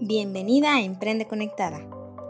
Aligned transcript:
Bienvenida 0.00 0.76
a 0.76 0.80
Emprende 0.80 1.26
Conectada. 1.26 1.80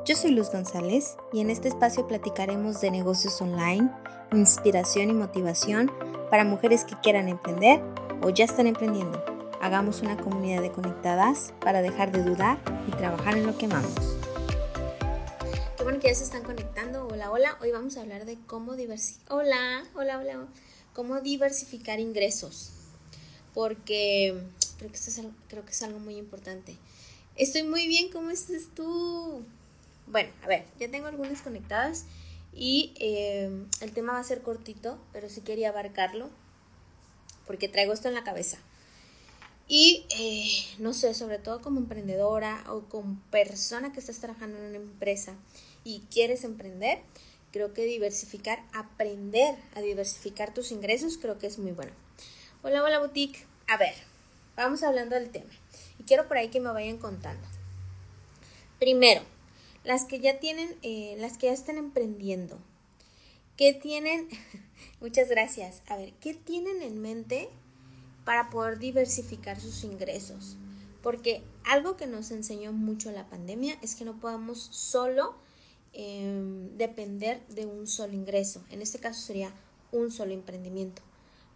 Yo 0.06 0.17
soy 0.17 0.30
Luz 0.30 0.50
González 0.50 1.18
y 1.34 1.41
en 1.41 1.50
este 1.50 1.68
espacio 1.68 2.08
platicaremos 2.08 2.80
de 2.80 2.91
negocios 2.91 3.42
online, 3.42 3.91
inspiración 4.33 5.10
y 5.10 5.12
motivación 5.12 5.92
para 6.31 6.44
mujeres 6.44 6.86
que 6.86 6.99
quieran 7.02 7.28
emprender 7.28 7.83
o 8.23 8.30
ya 8.30 8.46
están 8.46 8.68
emprendiendo. 8.68 9.23
Hagamos 9.61 10.00
una 10.00 10.16
comunidad 10.16 10.62
de 10.62 10.73
conectadas 10.73 11.52
para 11.61 11.82
dejar 11.82 12.11
de 12.11 12.23
dudar 12.23 12.59
y 12.89 12.91
trabajar 12.93 13.36
en 13.36 13.46
lo 13.46 13.59
que 13.59 13.67
amamos. 13.67 14.16
Qué 15.77 15.82
bueno 15.82 16.00
que 16.00 16.09
ya 16.09 16.14
se 16.14 16.25
están 16.25 16.45
conectando. 16.45 17.07
Hola, 17.07 17.30
hola. 17.30 17.59
Hoy 17.61 17.71
vamos 17.71 17.98
a 17.98 18.00
hablar 18.00 18.25
de 18.25 18.39
cómo 18.46 18.77
diversificar. 18.77 19.37
Hola, 19.37 19.85
hola, 19.95 20.19
hola. 20.19 20.46
Cómo 20.95 21.21
diversificar 21.21 22.00
ingresos. 22.00 22.71
Porque 23.53 24.41
creo 24.79 24.91
que, 24.91 24.96
esto 24.96 25.11
es 25.11 25.27
creo 25.48 25.66
que 25.66 25.73
es 25.73 25.82
algo 25.82 25.98
muy 25.98 26.16
importante. 26.16 26.79
Estoy 27.39 27.62
muy 27.62 27.86
bien, 27.86 28.11
¿cómo 28.11 28.30
estás 28.30 28.62
tú? 28.75 29.44
Bueno, 30.08 30.29
a 30.43 30.49
ver, 30.49 30.64
ya 30.81 30.90
tengo 30.90 31.07
algunas 31.07 31.40
conectadas 31.40 32.04
y 32.52 32.92
eh, 32.98 33.48
el 33.80 33.92
tema 33.92 34.14
va 34.14 34.18
a 34.18 34.24
ser 34.24 34.42
cortito, 34.42 34.98
pero 35.12 35.28
sí 35.28 35.42
quería 35.42 35.68
abarcarlo 35.68 36.30
porque 37.46 37.68
traigo 37.68 37.92
esto 37.92 38.08
en 38.08 38.14
la 38.14 38.24
cabeza. 38.24 38.58
Y 39.68 40.04
eh, 40.18 40.50
no 40.80 40.92
sé, 40.92 41.14
sobre 41.14 41.38
todo 41.38 41.62
como 41.62 41.78
emprendedora 41.78 42.64
o 42.70 42.80
como 42.88 43.16
persona 43.30 43.92
que 43.92 44.00
estás 44.00 44.18
trabajando 44.18 44.58
en 44.58 44.64
una 44.64 44.77
empresa 44.78 45.34
y 45.84 46.00
quieres 46.10 46.42
emprender, 46.42 46.98
creo 47.52 47.72
que 47.72 47.84
diversificar, 47.84 48.64
aprender 48.72 49.55
a 49.77 49.80
diversificar 49.80 50.52
tus 50.52 50.72
ingresos, 50.72 51.18
creo 51.18 51.38
que 51.38 51.46
es 51.46 51.60
muy 51.60 51.70
bueno. 51.70 51.92
Hola, 52.64 52.82
hola 52.82 52.98
boutique. 52.98 53.46
A 53.68 53.77
ver, 53.77 53.94
vamos 54.56 54.82
hablando 54.82 55.14
del 55.14 55.30
tema 55.30 55.50
quiero 56.08 56.26
por 56.26 56.38
ahí 56.38 56.48
que 56.48 56.58
me 56.58 56.72
vayan 56.72 56.96
contando. 56.96 57.46
Primero, 58.80 59.20
las 59.84 60.04
que 60.04 60.18
ya 60.18 60.40
tienen, 60.40 60.74
eh, 60.82 61.14
las 61.19 61.36
que 61.36 61.46
ya 61.46 61.52
están 61.52 61.77
emprendiendo, 61.77 62.58
¿qué 63.56 63.74
tienen? 63.74 64.27
Muchas 65.00 65.28
gracias. 65.28 65.83
A 65.86 65.96
ver, 65.96 66.14
¿qué 66.14 66.33
tienen 66.33 66.83
en 66.83 67.00
mente 67.00 67.50
para 68.24 68.48
poder 68.48 68.78
diversificar 68.78 69.60
sus 69.60 69.84
ingresos? 69.84 70.56
Porque 71.02 71.42
algo 71.64 71.96
que 71.96 72.06
nos 72.06 72.30
enseñó 72.30 72.72
mucho 72.72 73.12
la 73.12 73.28
pandemia 73.28 73.78
es 73.83 73.94
que 73.94 74.05
no 74.05 74.18
podemos 74.18 74.58
solo 74.58 75.36
em, 75.92 76.77
depender 76.77 77.46
de 77.48 77.66
un 77.66 77.86
solo 77.86 78.14
ingreso. 78.14 78.64
En 78.70 78.80
este 78.80 78.98
caso 78.98 79.20
sería 79.20 79.52
un 79.92 80.11
solo 80.11 80.33
emprendimiento. 80.33 81.02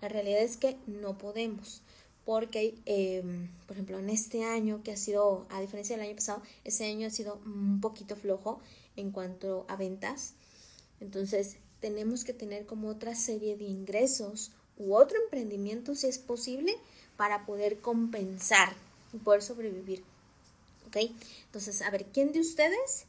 La 0.03 0.09
realidad 0.09 0.41
es 0.41 0.57
que 0.57 0.77
no 0.87 1.17
podemos 1.17 1.83
porque, 2.25 2.75
em, 2.87 3.49
por 3.67 3.77
ejemplo, 3.77 3.99
en 3.99 4.11
este 4.11 4.45
año 4.45 4.83
que 4.83 4.93
ha 4.93 4.97
sido, 4.97 5.47
a 5.51 5.61
diferencia 5.61 5.97
del 5.97 6.07
año 6.07 6.15
pasado, 6.15 6.43
este 6.65 6.85
año 6.85 7.09
ha 7.09 7.11
sido 7.11 7.41
un 7.45 7.81
poquito 7.81 8.17
flojo 8.17 8.61
en 8.97 9.11
cuanto 9.11 9.65
a 9.69 9.77
ventas. 9.77 10.35
Entonces, 11.01 11.57
tenemos 11.81 12.25
que 12.25 12.33
tener 12.33 12.65
como 12.65 12.89
otra 12.89 13.15
serie 13.15 13.57
de 13.57 13.65
ingresos 13.65 14.53
u 14.79 14.95
otro 14.95 15.19
emprendimiento, 15.25 15.95
si 15.95 16.07
es 16.07 16.19
posible, 16.19 16.77
para 17.17 17.45
poder 17.45 17.79
compensar 17.79 18.75
y 19.13 19.19
poder 19.19 19.43
sobrevivir. 19.43 20.05
¿Ok? 20.87 21.11
Entonces, 21.47 21.83
a 21.83 21.91
ver, 21.91 22.07
¿quién 22.07 22.33
de 22.33 22.41
ustedes 22.41 23.07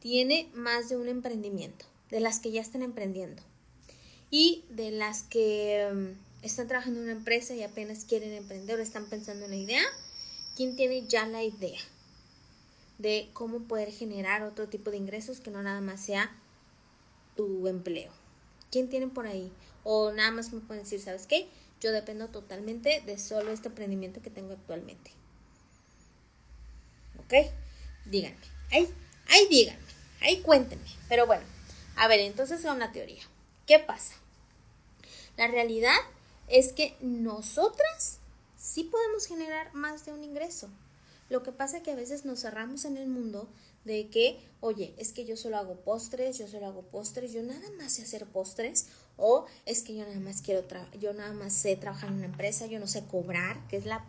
tiene 0.00 0.50
más 0.54 0.88
de 0.88 0.96
un 0.96 1.08
emprendimiento? 1.08 1.84
De 2.10 2.20
las 2.20 2.40
que 2.40 2.50
ya 2.50 2.60
están 2.60 2.82
emprendiendo. 2.82 3.42
Y 4.30 4.64
de 4.70 4.90
las 4.90 5.22
que 5.22 5.82
em, 5.82 6.16
están 6.46 6.68
trabajando 6.68 7.00
en 7.00 7.04
una 7.04 7.12
empresa 7.12 7.54
y 7.54 7.62
apenas 7.62 8.04
quieren 8.04 8.32
emprender 8.32 8.78
o 8.78 8.82
están 8.82 9.06
pensando 9.06 9.44
en 9.44 9.50
la 9.50 9.56
idea, 9.56 9.82
¿quién 10.56 10.76
tiene 10.76 11.06
ya 11.06 11.26
la 11.26 11.42
idea 11.42 11.80
de 12.98 13.28
cómo 13.32 13.60
poder 13.60 13.92
generar 13.92 14.42
otro 14.42 14.68
tipo 14.68 14.90
de 14.90 14.96
ingresos 14.96 15.40
que 15.40 15.50
no 15.50 15.62
nada 15.62 15.80
más 15.80 16.00
sea 16.00 16.34
tu 17.36 17.68
empleo? 17.68 18.12
¿Quién 18.70 18.88
tiene 18.88 19.08
por 19.08 19.26
ahí? 19.26 19.52
O 19.84 20.12
nada 20.12 20.30
más 20.30 20.52
me 20.52 20.60
pueden 20.60 20.82
decir, 20.84 21.00
¿sabes 21.00 21.26
qué? 21.26 21.48
Yo 21.80 21.92
dependo 21.92 22.28
totalmente 22.28 23.02
de 23.04 23.18
solo 23.18 23.52
este 23.52 23.68
emprendimiento 23.68 24.22
que 24.22 24.30
tengo 24.30 24.52
actualmente. 24.52 25.10
¿Ok? 27.18 27.50
Díganme. 28.06 28.36
Ahí, 28.70 28.88
ahí 29.28 29.46
díganme. 29.48 29.86
Ahí 30.20 30.40
cuéntenme. 30.40 30.88
Pero 31.08 31.26
bueno, 31.26 31.44
a 31.96 32.08
ver, 32.08 32.20
entonces 32.20 32.60
es 32.60 32.66
una 32.66 32.92
teoría. 32.92 33.22
¿Qué 33.66 33.78
pasa? 33.78 34.14
La 35.36 35.48
realidad 35.48 35.96
es 36.48 36.72
que 36.72 36.96
nosotras 37.00 38.18
sí 38.56 38.84
podemos 38.84 39.26
generar 39.26 39.72
más 39.74 40.04
de 40.04 40.12
un 40.12 40.24
ingreso. 40.24 40.68
Lo 41.28 41.42
que 41.42 41.52
pasa 41.52 41.78
es 41.78 41.82
que 41.82 41.90
a 41.90 41.96
veces 41.96 42.24
nos 42.24 42.40
cerramos 42.40 42.84
en 42.84 42.96
el 42.96 43.08
mundo 43.08 43.48
de 43.84 44.08
que, 44.08 44.38
oye, 44.60 44.94
es 44.96 45.12
que 45.12 45.24
yo 45.24 45.36
solo 45.36 45.56
hago 45.56 45.76
postres, 45.76 46.38
yo 46.38 46.46
solo 46.46 46.66
hago 46.66 46.82
postres, 46.82 47.32
yo 47.32 47.42
nada 47.42 47.68
más 47.78 47.94
sé 47.94 48.02
hacer 48.02 48.26
postres, 48.26 48.86
o 49.16 49.46
es 49.64 49.82
que 49.82 49.96
yo 49.96 50.04
nada 50.04 50.20
más 50.20 50.42
quiero, 50.42 50.64
yo 51.00 51.14
nada 51.14 51.32
más 51.32 51.52
sé 51.52 51.76
trabajar 51.76 52.10
en 52.10 52.16
una 52.16 52.26
empresa, 52.26 52.66
yo 52.66 52.78
no 52.78 52.86
sé 52.86 53.04
cobrar, 53.04 53.66
que 53.68 53.76
es 53.76 53.86
la, 53.86 54.04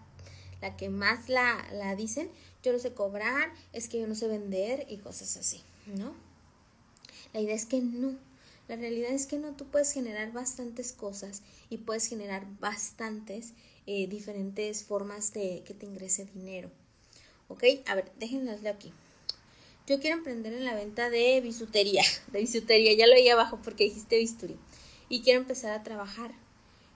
la 0.62 0.76
que 0.78 0.90
más 0.90 1.30
la, 1.30 1.68
la 1.74 1.96
dicen, 1.96 2.30
yo 2.64 2.74
no 2.74 2.80
sé 2.80 2.94
cobrar, 2.94 3.52
es 3.74 3.88
que 3.88 4.00
yo 4.00 4.08
no 4.08 4.16
sé 4.16 4.28
vender 4.28 4.86
y 4.90 4.97
cosas 4.97 5.38
así, 5.38 5.64
¿no? 5.86 6.14
La 7.34 7.40
idea 7.40 7.56
es 7.56 7.66
que 7.66 7.80
no, 7.80 8.18
la 8.67 8.75
realidad 8.75 9.11
es 9.11 9.28
que 9.28 9.38
no, 9.38 9.55
tú 9.55 9.66
puedes 9.66 9.91
generar 9.94 10.33
bastantes 10.33 10.91
cosas 10.91 11.41
y 11.69 11.78
puedes 11.78 12.07
generar 12.07 12.45
bastantes 12.59 13.53
eh, 13.85 14.07
diferentes 14.07 14.83
formas 14.83 15.33
de 15.33 15.63
que 15.66 15.73
te 15.73 15.85
ingrese 15.85 16.25
dinero. 16.25 16.69
¿Ok? 17.47 17.63
A 17.85 17.95
ver, 17.95 18.11
déjenlas 18.19 18.66
aquí. 18.66 18.91
Yo 19.88 20.01
quiero 20.01 20.17
emprender 20.17 20.51
en 20.51 20.66
la 20.66 20.75
venta 20.75 21.09
de 21.09 21.39
bisutería, 21.39 22.03
de 22.31 22.39
bisutería, 22.39 22.94
ya 22.94 23.07
lo 23.07 23.13
oí 23.13 23.29
abajo 23.29 23.59
porque 23.63 23.85
dijiste 23.85 24.17
bisturí. 24.17 24.57
Y 25.07 25.22
quiero 25.22 25.39
empezar 25.39 25.72
a 25.72 25.84
trabajar 25.84 26.34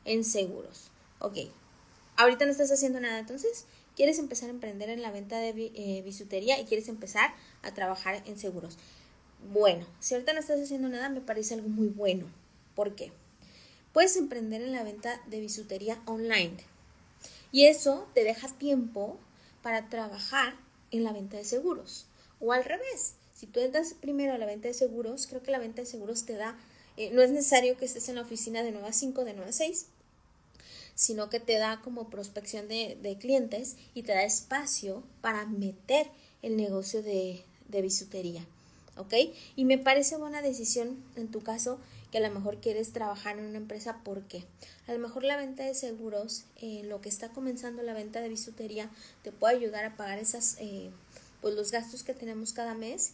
en 0.03 0.25
seguros. 0.25 0.91
Ok, 1.19 1.37
ahorita 2.17 2.45
no 2.45 2.51
estás 2.51 2.71
haciendo 2.71 2.99
nada, 2.99 3.19
entonces 3.19 3.65
quieres 3.95 4.19
empezar 4.19 4.49
a 4.49 4.53
emprender 4.53 4.89
en 4.89 5.01
la 5.01 5.11
venta 5.11 5.39
de 5.39 5.49
eh, 5.49 6.01
bisutería 6.03 6.59
y 6.59 6.65
quieres 6.65 6.89
empezar 6.89 7.33
a 7.61 7.73
trabajar 7.73 8.23
en 8.25 8.37
seguros 8.37 8.77
bueno. 9.49 9.85
Si 9.99 10.13
ahorita 10.13 10.33
no 10.33 10.39
estás 10.39 10.59
haciendo 10.59 10.89
nada, 10.89 11.09
me 11.09 11.21
parece 11.21 11.53
algo 11.53 11.69
muy 11.69 11.87
bueno. 11.87 12.25
¿Por 12.75 12.95
qué? 12.95 13.11
Puedes 13.93 14.15
emprender 14.15 14.61
en 14.61 14.71
la 14.71 14.83
venta 14.83 15.21
de 15.27 15.39
bisutería 15.39 16.01
online. 16.05 16.57
Y 17.51 17.65
eso 17.65 18.07
te 18.13 18.23
deja 18.23 18.47
tiempo 18.47 19.17
para 19.61 19.89
trabajar 19.89 20.55
en 20.91 21.03
la 21.03 21.11
venta 21.11 21.37
de 21.37 21.43
seguros. 21.43 22.05
O 22.39 22.53
al 22.53 22.63
revés, 22.63 23.15
si 23.35 23.47
tú 23.47 23.59
entras 23.59 23.93
primero 23.93 24.33
a 24.33 24.37
la 24.37 24.45
venta 24.45 24.67
de 24.67 24.73
seguros, 24.73 25.27
creo 25.27 25.43
que 25.43 25.51
la 25.51 25.59
venta 25.59 25.81
de 25.81 25.87
seguros 25.87 26.25
te 26.25 26.35
da, 26.35 26.57
eh, 26.97 27.11
no 27.11 27.21
es 27.21 27.31
necesario 27.31 27.77
que 27.77 27.85
estés 27.85 28.07
en 28.09 28.15
la 28.15 28.21
oficina 28.21 28.63
de 28.63 28.71
9 28.71 28.87
a 28.87 28.93
5, 28.93 29.25
de 29.25 29.33
9 29.33 29.49
a 29.49 29.53
6, 29.53 29.87
sino 30.95 31.29
que 31.29 31.39
te 31.39 31.57
da 31.57 31.81
como 31.83 32.09
prospección 32.09 32.67
de, 32.67 33.17
clientes 33.19 33.75
y 33.93 34.03
te 34.03 34.13
da 34.13 34.23
espacio 34.23 35.03
para 35.21 35.45
meter 35.45 36.07
el 36.41 36.55
negocio 36.55 37.03
de 37.03 37.43
bisutería. 37.69 38.45
¿Ok? 38.97 39.13
Y 39.55 39.65
me 39.65 39.77
parece 39.77 40.17
buena 40.17 40.41
decisión 40.41 41.03
en 41.15 41.29
tu 41.29 41.41
caso 41.41 41.79
que 42.11 42.17
a 42.17 42.21
lo 42.21 42.29
mejor 42.29 42.57
quieres 42.59 42.91
trabajar 42.91 43.39
en 43.39 43.45
una 43.45 43.57
empresa 43.57 44.01
porque 44.03 44.43
a 44.87 44.93
lo 44.93 44.99
mejor 44.99 45.23
la 45.23 45.37
venta 45.37 45.63
de 45.63 45.73
seguros, 45.73 46.43
eh, 46.57 46.81
lo 46.83 47.01
que 47.01 47.09
está 47.09 47.29
comenzando 47.29 47.81
la 47.83 47.93
venta 47.93 48.21
de 48.21 48.29
bisutería, 48.29 48.89
te 49.23 49.31
puede 49.31 49.55
ayudar 49.55 49.85
a 49.85 49.95
pagar 49.95 50.19
esas, 50.19 50.57
eh, 50.59 50.91
pues 51.39 51.55
los 51.55 51.71
gastos 51.71 52.03
que 52.03 52.13
tenemos 52.13 52.51
cada 52.51 52.73
mes 52.73 53.13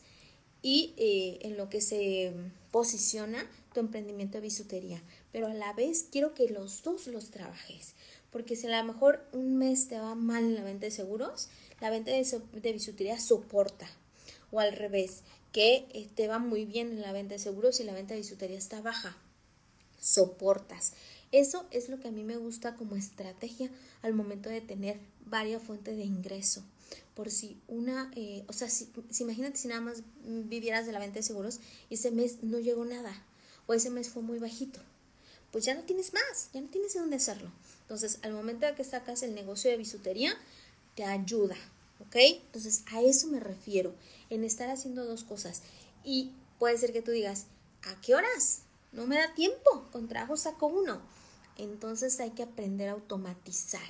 y 0.63 0.93
eh, 0.97 1.37
en 1.41 1.57
lo 1.57 1.69
que 1.69 1.81
se 1.81 2.33
posiciona 2.71 3.45
tu 3.73 3.79
emprendimiento 3.79 4.37
de 4.37 4.41
bisutería. 4.41 5.01
Pero 5.31 5.47
a 5.47 5.53
la 5.53 5.73
vez 5.73 6.07
quiero 6.11 6.33
que 6.33 6.49
los 6.49 6.81
dos 6.81 7.05
los 7.07 7.29
trabajes, 7.29 7.93
porque 8.31 8.55
si 8.55 8.65
a 8.67 8.81
lo 8.81 8.91
mejor 8.91 9.23
un 9.31 9.57
mes 9.57 9.87
te 9.87 9.99
va 9.99 10.15
mal 10.15 10.43
en 10.43 10.55
la 10.55 10.63
venta 10.63 10.87
de 10.87 10.91
seguros, 10.91 11.49
la 11.79 11.91
venta 11.91 12.11
de, 12.11 12.41
de 12.61 12.73
bisutería 12.73 13.19
soporta. 13.19 13.87
O 14.51 14.59
al 14.59 14.73
revés, 14.73 15.23
que 15.57 16.07
te 16.13 16.27
va 16.27 16.37
muy 16.37 16.65
bien 16.65 16.91
en 16.91 17.01
la 17.01 17.11
venta 17.11 17.33
de 17.33 17.39
seguros 17.39 17.79
y 17.79 17.83
la 17.83 17.95
venta 17.95 18.13
de 18.13 18.19
bisutería 18.19 18.59
está 18.59 18.79
baja. 18.79 19.17
Soportas. 19.99 20.93
Eso 21.31 21.65
es 21.71 21.89
lo 21.89 21.99
que 21.99 22.09
a 22.09 22.11
mí 22.11 22.23
me 22.23 22.37
gusta 22.37 22.75
como 22.75 22.95
estrategia 22.95 23.71
al 24.03 24.13
momento 24.13 24.49
de 24.51 24.61
tener 24.61 24.99
varias 25.25 25.63
fuentes 25.63 25.97
de 25.97 26.03
ingreso. 26.03 26.63
Por 27.15 27.31
si 27.31 27.59
una, 27.67 28.11
eh, 28.15 28.43
o 28.45 28.53
sea, 28.53 28.69
si, 28.69 28.91
imagínate 29.19 29.57
si 29.57 29.67
nada 29.67 29.81
más 29.81 30.03
vivieras 30.23 30.85
de 30.85 30.91
la 30.91 30.99
venta 30.99 31.15
de 31.15 31.23
seguros 31.23 31.59
y 31.89 31.95
ese 31.95 32.11
mes 32.11 32.43
no 32.43 32.59
llegó 32.59 32.85
nada 32.85 33.19
o 33.65 33.73
ese 33.73 33.89
mes 33.89 34.09
fue 34.09 34.21
muy 34.21 34.37
bajito, 34.37 34.79
pues 35.51 35.65
ya 35.65 35.73
no 35.73 35.81
tienes 35.81 36.13
más, 36.13 36.51
ya 36.53 36.61
no 36.61 36.67
tienes 36.67 36.93
de 36.93 36.99
dónde 36.99 37.15
hacerlo. 37.15 37.49
Entonces, 37.81 38.19
al 38.21 38.33
momento 38.33 38.67
de 38.67 38.75
que 38.75 38.83
sacas 38.83 39.23
el 39.23 39.33
negocio 39.33 39.71
de 39.71 39.77
bisutería, 39.77 40.37
te 40.93 41.03
ayuda, 41.03 41.57
¿ok? 41.99 42.15
Entonces, 42.45 42.83
a 42.91 43.01
eso 43.01 43.27
me 43.27 43.39
refiero, 43.39 43.93
en 44.29 44.43
estar 44.43 44.69
haciendo 44.69 45.05
dos 45.05 45.23
cosas. 45.23 45.61
Y 46.03 46.31
puede 46.59 46.77
ser 46.77 46.93
que 46.93 47.01
tú 47.01 47.11
digas, 47.11 47.45
¿a 47.83 47.99
qué 48.01 48.15
horas? 48.15 48.61
No 48.91 49.05
me 49.05 49.17
da 49.17 49.33
tiempo, 49.33 49.87
con 49.91 50.07
trabajo 50.07 50.37
saco 50.37 50.67
uno. 50.67 50.99
Entonces 51.57 52.19
hay 52.19 52.31
que 52.31 52.43
aprender 52.43 52.89
a 52.89 52.93
automatizar. 52.93 53.81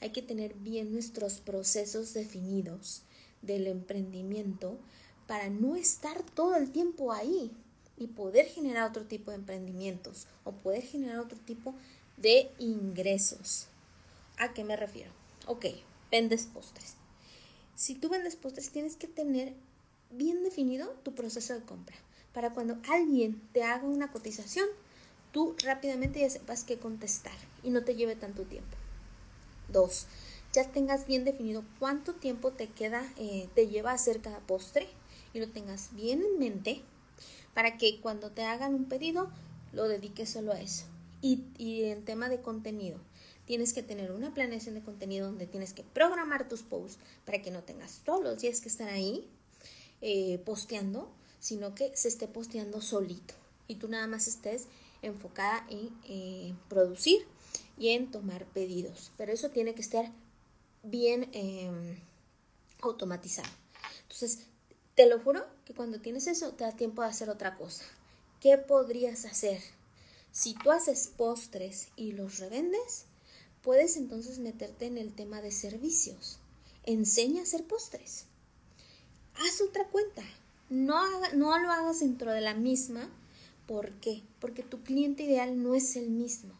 Hay 0.00 0.10
que 0.10 0.22
tener 0.22 0.54
bien 0.54 0.92
nuestros 0.92 1.40
procesos 1.40 2.14
definidos 2.14 3.02
del 3.42 3.66
emprendimiento 3.66 4.78
para 5.26 5.48
no 5.48 5.76
estar 5.76 6.22
todo 6.22 6.56
el 6.56 6.70
tiempo 6.70 7.12
ahí 7.12 7.50
y 7.96 8.06
poder 8.08 8.46
generar 8.46 8.88
otro 8.88 9.04
tipo 9.04 9.30
de 9.30 9.38
emprendimientos 9.38 10.26
o 10.44 10.52
poder 10.52 10.82
generar 10.82 11.18
otro 11.18 11.38
tipo 11.38 11.74
de 12.16 12.50
ingresos. 12.58 13.66
¿A 14.38 14.52
qué 14.52 14.64
me 14.64 14.76
refiero? 14.76 15.10
Ok, 15.46 15.66
vendes 16.10 16.46
postres. 16.46 16.94
Si 17.78 17.94
tú 17.94 18.08
vendes 18.08 18.34
postres, 18.34 18.70
tienes 18.70 18.96
que 18.96 19.06
tener 19.06 19.54
bien 20.10 20.42
definido 20.42 20.88
tu 21.04 21.14
proceso 21.14 21.54
de 21.54 21.64
compra 21.64 21.94
para 22.34 22.52
cuando 22.52 22.76
alguien 22.90 23.40
te 23.52 23.62
haga 23.62 23.86
una 23.86 24.10
cotización, 24.10 24.66
tú 25.30 25.54
rápidamente 25.62 26.18
ya 26.18 26.28
sepas 26.28 26.64
qué 26.64 26.80
contestar 26.80 27.36
y 27.62 27.70
no 27.70 27.84
te 27.84 27.94
lleve 27.94 28.16
tanto 28.16 28.42
tiempo. 28.42 28.76
Dos, 29.68 30.08
ya 30.52 30.68
tengas 30.72 31.06
bien 31.06 31.24
definido 31.24 31.62
cuánto 31.78 32.16
tiempo 32.16 32.50
te 32.50 32.66
queda, 32.68 33.08
eh, 33.16 33.48
te 33.54 33.68
lleva 33.68 33.92
a 33.92 33.94
hacer 33.94 34.20
cada 34.20 34.40
postre 34.40 34.88
y 35.32 35.38
lo 35.38 35.48
tengas 35.48 35.94
bien 35.94 36.24
en 36.24 36.36
mente 36.36 36.82
para 37.54 37.78
que 37.78 38.00
cuando 38.00 38.32
te 38.32 38.42
hagan 38.42 38.74
un 38.74 38.86
pedido 38.86 39.30
lo 39.72 39.86
dediques 39.86 40.30
solo 40.30 40.50
a 40.50 40.60
eso. 40.60 40.86
Y, 41.22 41.44
en 41.84 42.04
tema 42.04 42.28
de 42.28 42.40
contenido, 42.40 42.98
tienes 43.48 43.72
que 43.72 43.82
tener 43.82 44.12
una 44.12 44.34
planeación 44.34 44.74
de 44.74 44.82
contenido 44.82 45.26
donde 45.26 45.46
tienes 45.46 45.72
que 45.72 45.82
programar 45.82 46.50
tus 46.50 46.62
posts 46.62 46.98
para 47.24 47.40
que 47.40 47.50
no 47.50 47.62
tengas 47.62 48.02
todos 48.04 48.22
los 48.22 48.42
días 48.42 48.60
que 48.60 48.68
estar 48.68 48.90
ahí 48.90 49.26
eh, 50.02 50.38
posteando, 50.44 51.10
sino 51.40 51.74
que 51.74 51.96
se 51.96 52.08
esté 52.08 52.28
posteando 52.28 52.82
solito 52.82 53.32
y 53.66 53.76
tú 53.76 53.88
nada 53.88 54.06
más 54.06 54.28
estés 54.28 54.66
enfocada 55.00 55.66
en 55.70 55.88
eh, 56.04 56.54
producir 56.68 57.26
y 57.78 57.88
en 57.88 58.10
tomar 58.10 58.44
pedidos. 58.44 59.12
Pero 59.16 59.32
eso 59.32 59.48
tiene 59.48 59.74
que 59.74 59.80
estar 59.80 60.12
bien 60.82 61.30
em, 61.32 61.98
automatizado. 62.82 63.48
Entonces, 64.02 64.40
te 64.94 65.06
lo 65.06 65.20
juro 65.20 65.46
que 65.64 65.72
cuando 65.72 66.02
tienes 66.02 66.26
eso 66.26 66.52
te 66.52 66.64
da 66.64 66.72
tiempo 66.72 67.00
de 67.00 67.08
hacer 67.08 67.30
otra 67.30 67.56
cosa. 67.56 67.84
¿Qué 68.42 68.58
podrías 68.58 69.24
hacer? 69.24 69.62
Si 70.32 70.52
tú 70.52 70.70
haces 70.70 71.10
postres 71.16 71.88
y 71.96 72.12
los 72.12 72.40
revendes, 72.40 73.06
puedes 73.62 73.96
entonces 73.96 74.38
meterte 74.38 74.86
en 74.86 74.98
el 74.98 75.12
tema 75.14 75.40
de 75.40 75.50
servicios. 75.50 76.38
Enseña 76.84 77.40
a 77.40 77.42
hacer 77.44 77.64
postres. 77.64 78.24
Haz 79.34 79.60
otra 79.60 79.86
cuenta. 79.88 80.22
No, 80.70 81.04
no 81.34 81.58
lo 81.58 81.70
hagas 81.70 82.00
dentro 82.00 82.32
de 82.32 82.40
la 82.40 82.54
misma. 82.54 83.08
¿Por 83.66 83.92
qué? 84.00 84.22
Porque 84.40 84.62
tu 84.62 84.82
cliente 84.82 85.24
ideal 85.24 85.62
no 85.62 85.74
es 85.74 85.96
el 85.96 86.10
mismo. 86.10 86.54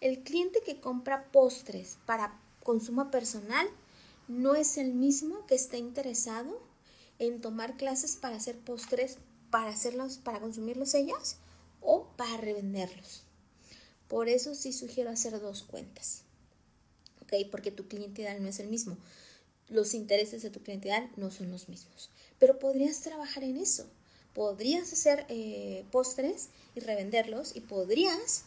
El 0.00 0.22
cliente 0.22 0.60
que 0.64 0.80
compra 0.80 1.30
postres 1.30 1.98
para 2.06 2.38
consumo 2.62 3.10
personal 3.10 3.68
no 4.28 4.54
es 4.54 4.78
el 4.78 4.94
mismo 4.94 5.46
que 5.46 5.54
está 5.54 5.76
interesado 5.76 6.60
en 7.18 7.40
tomar 7.40 7.76
clases 7.76 8.16
para 8.16 8.36
hacer 8.36 8.58
postres, 8.58 9.18
para 9.50 9.70
hacerlos, 9.70 10.18
para 10.18 10.40
consumirlos 10.40 10.94
ellas 10.94 11.36
o 11.80 12.06
para 12.16 12.36
revenderlos. 12.36 13.24
Por 14.12 14.28
eso 14.28 14.54
sí 14.54 14.74
sugiero 14.74 15.08
hacer 15.08 15.40
dos 15.40 15.62
cuentas. 15.62 16.24
¿Ok? 17.22 17.32
Porque 17.50 17.70
tu 17.70 17.88
cliente 17.88 18.20
ideal 18.20 18.42
no 18.42 18.48
es 18.50 18.60
el 18.60 18.68
mismo. 18.68 18.98
Los 19.70 19.94
intereses 19.94 20.42
de 20.42 20.50
tu 20.50 20.62
cliente 20.62 20.88
ideal 20.88 21.10
no 21.16 21.30
son 21.30 21.50
los 21.50 21.70
mismos. 21.70 22.10
Pero 22.38 22.58
podrías 22.58 23.00
trabajar 23.00 23.42
en 23.42 23.56
eso. 23.56 23.86
Podrías 24.34 24.92
hacer 24.92 25.24
eh, 25.30 25.86
postres 25.90 26.50
y 26.74 26.80
revenderlos 26.80 27.56
y 27.56 27.60
podrías 27.60 28.44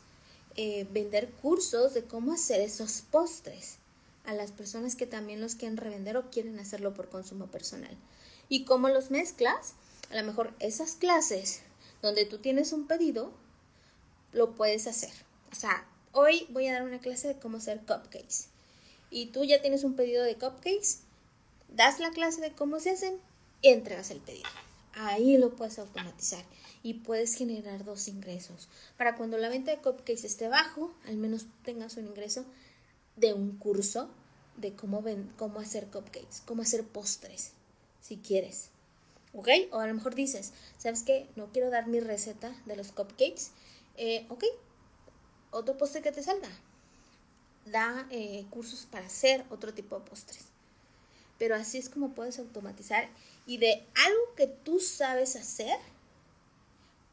eh, 0.55 0.85
vender 0.91 1.31
cursos 1.31 1.95
de 1.95 2.03
cómo 2.03 2.33
hacer 2.33 2.61
esos 2.61 3.01
postres 3.01 3.77
a 4.23 4.35
las 4.35 4.51
personas 4.51 4.95
que 4.95 5.07
también 5.07 5.41
los 5.41 5.55
quieren 5.55 5.77
revender 5.77 6.15
o 6.15 6.29
quieren 6.29 6.59
hacerlo 6.59 6.93
por 6.93 7.09
consumo 7.09 7.47
personal. 7.47 7.97
¿Y 8.49 8.65
cómo 8.65 8.89
los 8.89 9.09
mezclas? 9.09 9.73
A 10.11 10.15
lo 10.15 10.23
mejor 10.27 10.53
esas 10.59 10.91
clases 10.91 11.61
donde 12.03 12.25
tú 12.25 12.37
tienes 12.37 12.71
un 12.71 12.85
pedido, 12.85 13.33
lo 14.31 14.53
puedes 14.53 14.85
hacer. 14.85 15.24
O 15.55 15.57
sea, 15.57 15.87
hoy 16.11 16.47
voy 16.49 16.67
a 16.67 16.73
dar 16.73 16.83
una 16.83 16.99
clase 16.99 17.29
de 17.29 17.39
cómo 17.39 17.57
hacer 17.57 17.79
cupcakes. 17.79 18.47
Y 19.09 19.27
tú 19.27 19.45
ya 19.45 19.61
tienes 19.61 19.85
un 19.85 19.95
pedido 19.95 20.21
de 20.21 20.35
cupcakes, 20.35 20.99
das 21.69 21.99
la 22.01 22.11
clase 22.11 22.41
de 22.41 22.51
cómo 22.51 22.81
se 22.81 22.89
hacen 22.89 23.17
y 23.61 23.69
entregas 23.69 24.11
el 24.11 24.19
pedido. 24.19 24.49
Ahí 24.95 25.37
lo 25.37 25.55
puedes 25.55 25.79
automatizar 25.79 26.43
y 26.83 26.95
puedes 26.95 27.35
generar 27.35 27.85
dos 27.85 28.09
ingresos. 28.09 28.67
Para 28.97 29.15
cuando 29.15 29.37
la 29.37 29.47
venta 29.47 29.71
de 29.71 29.77
cupcakes 29.77 30.25
esté 30.25 30.49
bajo, 30.49 30.93
al 31.05 31.15
menos 31.15 31.45
tengas 31.63 31.95
un 31.95 32.07
ingreso 32.07 32.43
de 33.15 33.33
un 33.33 33.57
curso 33.57 34.09
de 34.57 34.73
cómo, 34.73 35.01
ven, 35.01 35.31
cómo 35.37 35.61
hacer 35.61 35.85
cupcakes, 35.87 36.41
cómo 36.45 36.63
hacer 36.63 36.83
postres, 36.83 37.51
si 38.01 38.17
quieres. 38.17 38.71
¿Ok? 39.33 39.47
O 39.71 39.79
a 39.79 39.87
lo 39.87 39.93
mejor 39.93 40.15
dices, 40.15 40.51
¿sabes 40.77 41.03
qué? 41.03 41.29
No 41.37 41.47
quiero 41.53 41.69
dar 41.69 41.87
mi 41.87 42.01
receta 42.01 42.53
de 42.65 42.75
los 42.75 42.91
cupcakes. 42.91 43.51
Eh, 43.97 44.25
ok, 44.27 44.43
otro 45.55 45.77
postre 45.77 46.01
que 46.01 46.11
te 46.11 46.23
salga. 46.23 46.49
Da 47.65 48.07
eh, 48.11 48.45
cursos 48.49 48.85
para 48.89 49.07
hacer 49.07 49.45
otro 49.49 49.73
tipo 49.73 49.97
de 49.97 50.05
postres. 50.05 50.45
Pero 51.39 51.55
así 51.55 51.77
es 51.77 51.89
como 51.89 52.13
puedes 52.13 52.39
automatizar 52.39 53.09
y 53.45 53.57
de 53.57 53.85
algo 53.95 54.35
que 54.35 54.47
tú 54.47 54.79
sabes 54.79 55.35
hacer, 55.35 55.77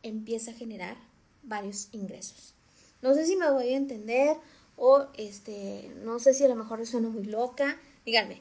empieza 0.03 0.51
a 0.51 0.55
generar 0.55 0.97
varios 1.43 1.89
ingresos. 1.93 2.55
No 3.01 3.15
sé 3.15 3.27
si 3.27 3.37
me 3.37 3.51
voy 3.51 3.73
a 3.73 3.77
entender 3.77 4.37
o 4.77 5.07
este, 5.17 5.93
no 6.03 6.19
sé 6.19 6.35
si 6.35 6.45
a 6.45 6.49
lo 6.49 6.55
mejor 6.55 6.85
suena 6.87 7.09
muy 7.09 7.25
loca. 7.25 7.79
Díganme, 8.05 8.41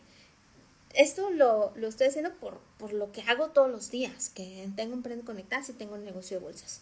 esto 0.94 1.30
lo, 1.30 1.74
estoy 1.76 2.08
haciendo 2.08 2.34
por, 2.36 2.60
lo 2.94 3.12
que 3.12 3.22
hago 3.22 3.50
todos 3.50 3.70
los 3.70 3.92
días, 3.92 4.30
que 4.30 4.70
tengo 4.76 4.94
un 4.94 5.04
prende 5.04 5.24
conectadas 5.24 5.70
y 5.70 5.74
tengo 5.74 5.96
un 5.96 6.04
negocio 6.04 6.40
de 6.40 6.44
bolsas. 6.44 6.82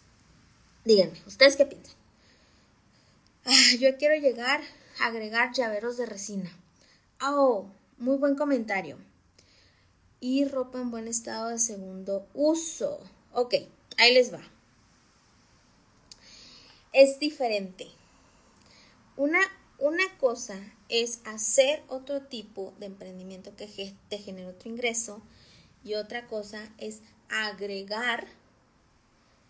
Díganme, 0.84 1.18
¿ustedes 1.26 1.56
qué 1.56 1.66
piensan? 1.66 1.99
Ah, 3.52 3.74
yo 3.80 3.96
quiero 3.96 4.14
llegar 4.14 4.60
a 5.00 5.06
agregar 5.06 5.52
llaveros 5.52 5.96
de 5.96 6.06
resina. 6.06 6.48
Oh, 7.20 7.66
muy 7.98 8.16
buen 8.16 8.36
comentario. 8.36 8.96
Y 10.20 10.44
ropa 10.44 10.80
en 10.80 10.92
buen 10.92 11.08
estado 11.08 11.48
de 11.48 11.58
segundo 11.58 12.28
uso. 12.32 13.00
Ok, 13.32 13.54
ahí 13.96 14.14
les 14.14 14.32
va. 14.32 14.40
Es 16.92 17.18
diferente. 17.18 17.88
Una, 19.16 19.40
una 19.80 20.04
cosa 20.18 20.56
es 20.88 21.18
hacer 21.24 21.82
otro 21.88 22.22
tipo 22.22 22.72
de 22.78 22.86
emprendimiento 22.86 23.56
que 23.56 23.96
te 24.08 24.18
genere 24.18 24.46
otro 24.46 24.70
ingreso 24.70 25.22
y 25.82 25.94
otra 25.94 26.28
cosa 26.28 26.72
es 26.78 27.00
agregar 27.28 28.28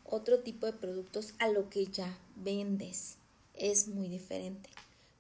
otro 0.06 0.38
tipo 0.38 0.64
de 0.64 0.72
productos 0.72 1.34
a 1.38 1.48
lo 1.48 1.68
que 1.68 1.84
ya 1.84 2.16
vendes. 2.34 3.19
Es 3.60 3.88
muy 3.88 4.08
diferente. 4.08 4.70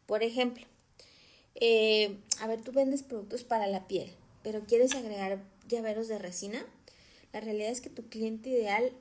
Por 0.06 0.22
ejemplo, 0.22 0.64
eh, 1.56 2.18
a 2.40 2.46
ver, 2.46 2.62
tú 2.62 2.72
vendes 2.72 3.02
productos 3.02 3.44
para 3.44 3.66
la 3.66 3.86
piel, 3.86 4.10
pero 4.42 4.64
quieres 4.64 4.94
agregar 4.94 5.42
llaveros 5.68 6.08
de 6.08 6.18
resina. 6.18 6.64
La 7.34 7.40
realidad 7.40 7.70
es 7.70 7.82
que 7.82 7.90
tu 7.90 8.08
cliente 8.08 8.48
ideal 8.48 8.92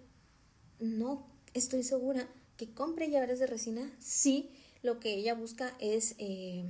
no 0.80 1.26
estoy 1.54 1.84
segura 1.84 2.28
que 2.58 2.70
compre 2.70 3.10
llaveros 3.10 3.40
de 3.40 3.48
resina 3.48 3.90
sí 4.00 4.52
lo 4.84 5.00
que 5.00 5.14
ella 5.14 5.34
busca 5.34 5.74
es 5.80 6.16
eh, 6.18 6.66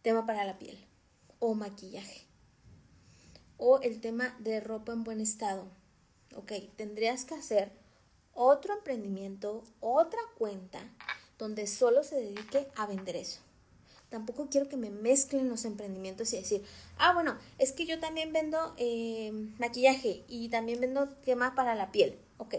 tema 0.00 0.26
para 0.26 0.44
la 0.44 0.58
piel 0.58 0.78
o 1.38 1.54
maquillaje 1.54 2.22
o 3.58 3.80
el 3.80 4.00
tema 4.00 4.34
de 4.40 4.60
ropa 4.60 4.92
en 4.92 5.04
buen 5.04 5.20
estado. 5.20 5.68
Ok, 6.34 6.52
tendrías 6.76 7.26
que 7.26 7.34
hacer 7.34 7.70
otro 8.32 8.74
emprendimiento, 8.74 9.62
otra 9.80 10.18
cuenta 10.38 10.80
donde 11.42 11.66
solo 11.66 12.04
se 12.04 12.14
dedique 12.14 12.68
a 12.76 12.86
vender 12.86 13.16
eso. 13.16 13.40
Tampoco 14.10 14.48
quiero 14.48 14.68
que 14.68 14.76
me 14.76 14.90
mezclen 14.90 15.48
los 15.48 15.64
emprendimientos 15.64 16.32
y 16.32 16.36
decir, 16.36 16.62
ah, 16.98 17.12
bueno, 17.14 17.36
es 17.58 17.72
que 17.72 17.84
yo 17.84 17.98
también 17.98 18.32
vendo 18.32 18.74
eh, 18.76 19.32
maquillaje 19.58 20.22
y 20.28 20.50
también 20.50 20.80
vendo 20.80 21.08
tema 21.08 21.54
para 21.56 21.74
la 21.74 21.90
piel. 21.90 22.16
Ok, 22.38 22.54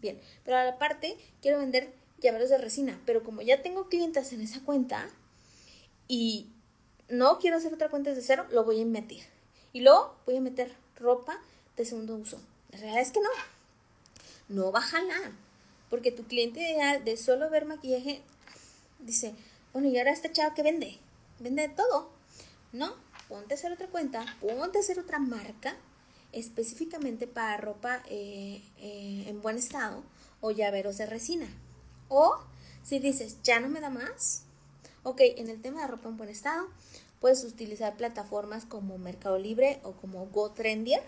bien. 0.00 0.20
Pero 0.44 0.58
a 0.58 0.64
la 0.64 0.78
parte 0.78 1.16
quiero 1.42 1.58
vender 1.58 1.92
llaveros 2.20 2.50
de 2.50 2.58
resina. 2.58 3.00
Pero 3.04 3.24
como 3.24 3.42
ya 3.42 3.62
tengo 3.62 3.88
clientes 3.88 4.32
en 4.32 4.42
esa 4.42 4.60
cuenta 4.60 5.08
y 6.06 6.50
no 7.08 7.38
quiero 7.38 7.56
hacer 7.56 7.74
otra 7.74 7.88
cuenta 7.88 8.10
desde 8.10 8.22
cero, 8.22 8.46
lo 8.52 8.62
voy 8.64 8.80
a 8.80 8.86
meter. 8.86 9.24
Y 9.72 9.80
luego 9.80 10.14
voy 10.24 10.36
a 10.36 10.40
meter 10.40 10.72
ropa 10.96 11.40
de 11.76 11.84
segundo 11.84 12.14
uso. 12.14 12.38
La 12.70 12.78
realidad 12.78 13.02
es 13.02 13.10
que 13.10 13.20
no. 13.20 13.30
No 14.48 14.70
va 14.70 14.80
a. 14.80 15.32
Porque 15.90 16.12
tu 16.12 16.24
cliente 16.24 16.60
ideal 16.60 17.04
de 17.04 17.16
solo 17.16 17.50
ver 17.50 17.66
maquillaje 17.66 18.22
dice, 19.00 19.34
bueno, 19.72 19.88
y 19.88 19.98
ahora 19.98 20.12
este 20.12 20.32
chavo 20.32 20.54
que 20.54 20.62
vende. 20.62 20.98
Vende 21.40 21.68
todo. 21.68 22.10
No, 22.72 22.94
ponte 23.28 23.54
a 23.54 23.56
hacer 23.56 23.72
otra 23.72 23.88
cuenta, 23.88 24.24
ponte 24.40 24.78
a 24.78 24.80
hacer 24.80 24.98
otra 24.98 25.18
marca 25.18 25.76
específicamente 26.32 27.26
para 27.26 27.56
ropa 27.56 28.02
eh, 28.08 28.62
eh, 28.78 29.24
en 29.26 29.42
buen 29.42 29.56
estado 29.56 30.04
o 30.40 30.52
llaveros 30.52 30.96
de 30.98 31.06
resina. 31.06 31.48
O 32.08 32.38
si 32.84 33.00
dices, 33.00 33.38
ya 33.42 33.58
no 33.58 33.68
me 33.68 33.80
da 33.80 33.90
más, 33.90 34.44
ok, 35.02 35.20
en 35.20 35.50
el 35.50 35.60
tema 35.60 35.80
de 35.82 35.88
ropa 35.88 36.08
en 36.08 36.16
buen 36.16 36.30
estado, 36.30 36.68
Puedes 37.20 37.44
utilizar 37.44 37.98
plataformas 37.98 38.64
como 38.64 38.96
Mercado 38.96 39.38
Libre 39.38 39.78
o 39.82 39.92
como 39.92 40.26
GoTrendier, 40.28 41.02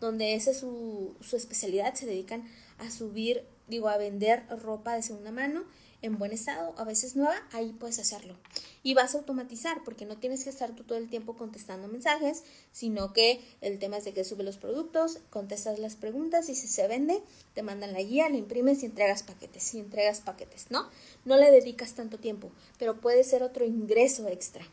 donde 0.00 0.34
esa 0.34 0.52
es 0.52 0.60
su, 0.60 1.16
su 1.20 1.36
especialidad, 1.36 1.94
se 1.94 2.06
dedican 2.06 2.48
a 2.78 2.90
subir, 2.92 3.44
digo, 3.68 3.88
a 3.88 3.96
vender 3.96 4.44
ropa 4.48 4.94
de 4.94 5.02
segunda 5.02 5.30
mano 5.30 5.64
en 6.02 6.18
buen 6.18 6.32
estado, 6.32 6.74
a 6.76 6.84
veces 6.84 7.14
nueva, 7.14 7.36
ahí 7.52 7.72
puedes 7.78 8.00
hacerlo. 8.00 8.36
Y 8.82 8.94
vas 8.94 9.14
a 9.14 9.18
automatizar, 9.18 9.84
porque 9.84 10.04
no 10.04 10.18
tienes 10.18 10.42
que 10.42 10.50
estar 10.50 10.74
tú 10.74 10.82
todo 10.82 10.98
el 10.98 11.08
tiempo 11.08 11.36
contestando 11.36 11.86
mensajes, 11.86 12.42
sino 12.72 13.12
que 13.12 13.40
el 13.60 13.78
tema 13.78 13.98
es 13.98 14.04
de 14.04 14.12
que 14.12 14.24
sube 14.24 14.42
los 14.42 14.56
productos, 14.56 15.20
contestas 15.30 15.78
las 15.78 15.94
preguntas 15.94 16.48
y 16.48 16.56
si 16.56 16.66
se 16.66 16.88
vende, 16.88 17.22
te 17.54 17.62
mandan 17.62 17.92
la 17.92 18.02
guía, 18.02 18.28
la 18.28 18.36
imprimes 18.36 18.82
y 18.82 18.86
entregas 18.86 19.22
paquetes, 19.22 19.74
y 19.74 19.78
entregas 19.78 20.20
paquetes, 20.20 20.66
¿no? 20.70 20.88
No 21.24 21.36
le 21.36 21.52
dedicas 21.52 21.94
tanto 21.94 22.18
tiempo, 22.18 22.50
pero 22.78 23.00
puede 23.00 23.22
ser 23.22 23.44
otro 23.44 23.64
ingreso 23.64 24.26
extra, 24.26 24.66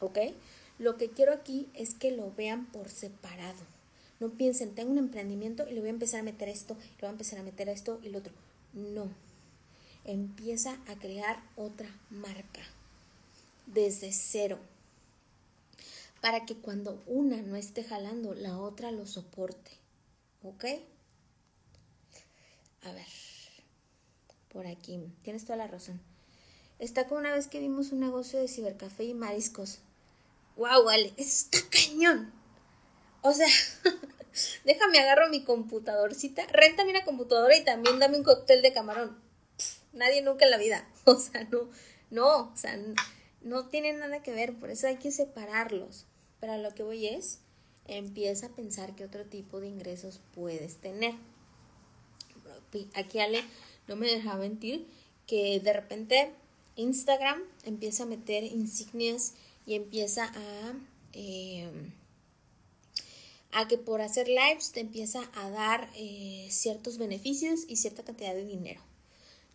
¿ok? 0.00 0.18
Lo 0.78 0.96
que 0.96 1.10
quiero 1.10 1.32
aquí 1.32 1.68
es 1.74 1.94
que 1.94 2.10
lo 2.10 2.32
vean 2.32 2.66
por 2.72 2.88
separado. 2.88 3.64
No 4.22 4.30
piensen, 4.30 4.76
tengo 4.76 4.92
un 4.92 4.98
emprendimiento 4.98 5.68
y 5.68 5.72
le 5.72 5.80
voy 5.80 5.88
a 5.88 5.90
empezar 5.90 6.20
a 6.20 6.22
meter 6.22 6.48
esto, 6.48 6.74
le 6.74 7.00
voy 7.00 7.08
a 7.08 7.10
empezar 7.10 7.40
a 7.40 7.42
meter 7.42 7.68
esto 7.68 7.98
y 8.04 8.08
lo 8.10 8.18
otro. 8.18 8.32
No 8.72 9.10
empieza 10.04 10.78
a 10.86 10.94
crear 10.94 11.42
otra 11.56 11.88
marca 12.08 12.62
desde 13.66 14.12
cero 14.12 14.60
para 16.20 16.46
que 16.46 16.54
cuando 16.54 17.02
una 17.08 17.42
no 17.42 17.56
esté 17.56 17.82
jalando, 17.82 18.32
la 18.32 18.60
otra 18.60 18.92
lo 18.92 19.06
soporte. 19.06 19.72
¿Ok? 20.44 20.66
A 22.84 22.92
ver, 22.92 23.06
por 24.52 24.68
aquí, 24.68 25.00
tienes 25.22 25.46
toda 25.46 25.56
la 25.56 25.66
razón. 25.66 26.00
Está 26.78 27.08
como 27.08 27.18
una 27.18 27.32
vez 27.32 27.48
que 27.48 27.58
vimos 27.58 27.90
un 27.90 27.98
negocio 27.98 28.38
de 28.38 28.46
cibercafé 28.46 29.02
y 29.02 29.14
mariscos. 29.14 29.80
¡Wow, 30.54 30.84
vale! 30.84 31.12
¡Está 31.16 31.58
cañón! 31.70 32.32
O 33.22 33.32
sea, 33.32 33.48
déjame 34.64 34.98
agarro 34.98 35.28
mi 35.28 35.44
computadorcita, 35.44 36.46
réntame 36.52 36.90
una 36.90 37.04
computadora 37.04 37.56
y 37.56 37.64
también 37.64 37.98
dame 37.98 38.18
un 38.18 38.24
cóctel 38.24 38.62
de 38.62 38.72
camarón 38.72 39.22
nadie 39.92 40.22
nunca 40.22 40.44
en 40.44 40.50
la 40.50 40.58
vida. 40.58 40.86
O 41.04 41.16
sea, 41.16 41.44
no, 41.44 41.68
no, 42.10 42.52
o 42.52 42.56
sea, 42.56 42.78
no, 43.42 43.66
tienen 43.66 43.98
nada 43.98 44.22
que 44.22 44.32
ver, 44.32 44.54
por 44.54 44.70
eso 44.70 44.86
hay 44.86 44.96
que 44.96 45.10
separarlos. 45.10 46.06
Pero 46.40 46.56
lo 46.58 46.72
que 46.74 46.82
voy 46.82 47.06
es, 47.06 47.40
empieza 47.86 48.46
a 48.46 48.50
pensar 48.50 48.94
qué 48.94 49.04
otro 49.04 49.24
tipo 49.24 49.60
de 49.60 49.68
ingresos 49.68 50.20
puedes 50.34 50.76
tener. 50.76 51.14
Aquí 52.94 53.18
Ale 53.18 53.44
no 53.86 53.96
me 53.96 54.06
deja 54.06 54.36
mentir 54.36 54.86
que 55.26 55.60
de 55.60 55.72
repente 55.72 56.32
Instagram 56.76 57.42
empieza 57.64 58.04
a 58.04 58.06
meter 58.06 58.44
insignias 58.44 59.34
y 59.66 59.74
empieza 59.74 60.24
a, 60.34 60.74
em, 61.12 61.92
a 63.52 63.68
que 63.68 63.78
por 63.78 64.00
hacer 64.00 64.28
lives 64.28 64.72
te 64.72 64.80
empieza 64.80 65.20
a 65.34 65.50
dar 65.50 65.90
eh, 65.94 66.48
ciertos 66.50 66.98
beneficios 66.98 67.60
y 67.68 67.76
cierta 67.76 68.02
cantidad 68.02 68.34
de 68.34 68.46
dinero. 68.46 68.80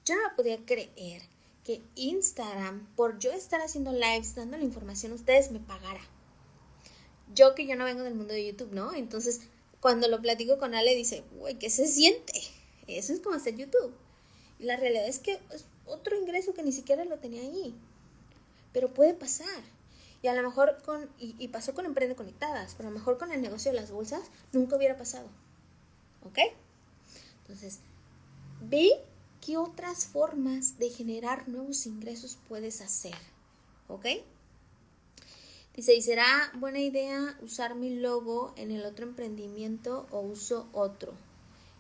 Yo 0.06 0.16
no 0.16 0.36
podía 0.36 0.58
creer 0.66 1.22
que 1.63 1.82
Instagram, 1.96 2.88
por 2.96 3.20
yo 3.20 3.32
estar 3.32 3.60
haciendo 3.60 3.92
lives, 3.92 4.36
dando 4.36 4.58
la 4.58 4.63
información 4.63 5.12
ustedes, 5.12 5.51
me 5.51 5.60
pagara. 5.60 6.00
Yo 7.34 7.56
que 7.56 7.68
yo 7.68 7.75
no 7.75 7.84
vengo 7.84 8.04
del 8.04 8.16
mundo 8.16 8.34
de 8.34 8.46
YouTube, 8.46 8.72
¿no? 8.72 8.94
Entonces, 8.96 9.42
cuando 9.82 10.08
lo 10.08 10.22
platico 10.22 10.58
con 10.60 10.75
Ale, 10.75 10.96
dice, 10.96 11.24
güey, 11.34 11.60
¿qué 11.60 11.70
se 11.70 11.88
siente? 11.88 12.34
Eso 12.88 13.12
es 13.12 13.20
como 13.20 13.36
hacer 13.36 13.58
YouTube. 13.58 13.94
Y 14.60 14.63
la 14.63 14.77
realidad 14.77 15.08
es 15.08 15.20
que 15.20 15.39
es 15.54 15.66
otro 15.86 16.18
ingreso 16.18 16.54
que 16.54 16.63
ni 16.63 16.72
siquiera 16.72 17.04
lo 17.04 17.20
tenía 17.20 17.42
ahí. 17.42 17.75
Pero 18.72 18.94
puede 18.94 19.13
pasar. 19.13 19.63
Y 20.21 20.27
a 20.27 20.33
lo 20.33 20.43
mejor 20.43 20.81
con, 20.83 21.09
y, 21.19 21.47
pasó 21.50 21.74
con 21.74 21.86
Emprende 21.86 22.15
Conectadas, 22.15 22.74
pero 22.75 22.89
a 22.89 22.91
lo 22.91 22.97
mejor 22.97 23.17
con 23.17 23.31
el 23.31 23.41
negocio 23.41 23.71
de 23.71 23.79
las 23.79 23.91
bolsas 23.91 24.21
nunca 24.51 24.75
hubiera 24.75 24.97
pasado. 24.97 25.27
¿Ok? 26.24 26.39
Entonces, 27.41 27.79
vi 28.62 28.93
¿qué 29.45 29.57
otras 29.57 30.07
formas 30.07 30.77
de 30.77 30.89
generar 30.89 31.47
nuevos 31.47 31.86
ingresos 31.86 32.38
puedes 32.47 32.81
hacer? 32.81 33.15
¿Ok? 33.88 34.05
Dice, 35.75 35.93
¿y 35.93 36.01
será 36.01 36.51
buena 36.55 36.79
idea 36.79 37.38
usar 37.41 37.75
mi 37.75 37.95
logo 37.95 38.53
en 38.57 38.71
el 38.71 38.83
otro 38.83 39.05
emprendimiento 39.05 40.07
o 40.12 40.21
uso 40.21 40.67
otro? 40.74 41.13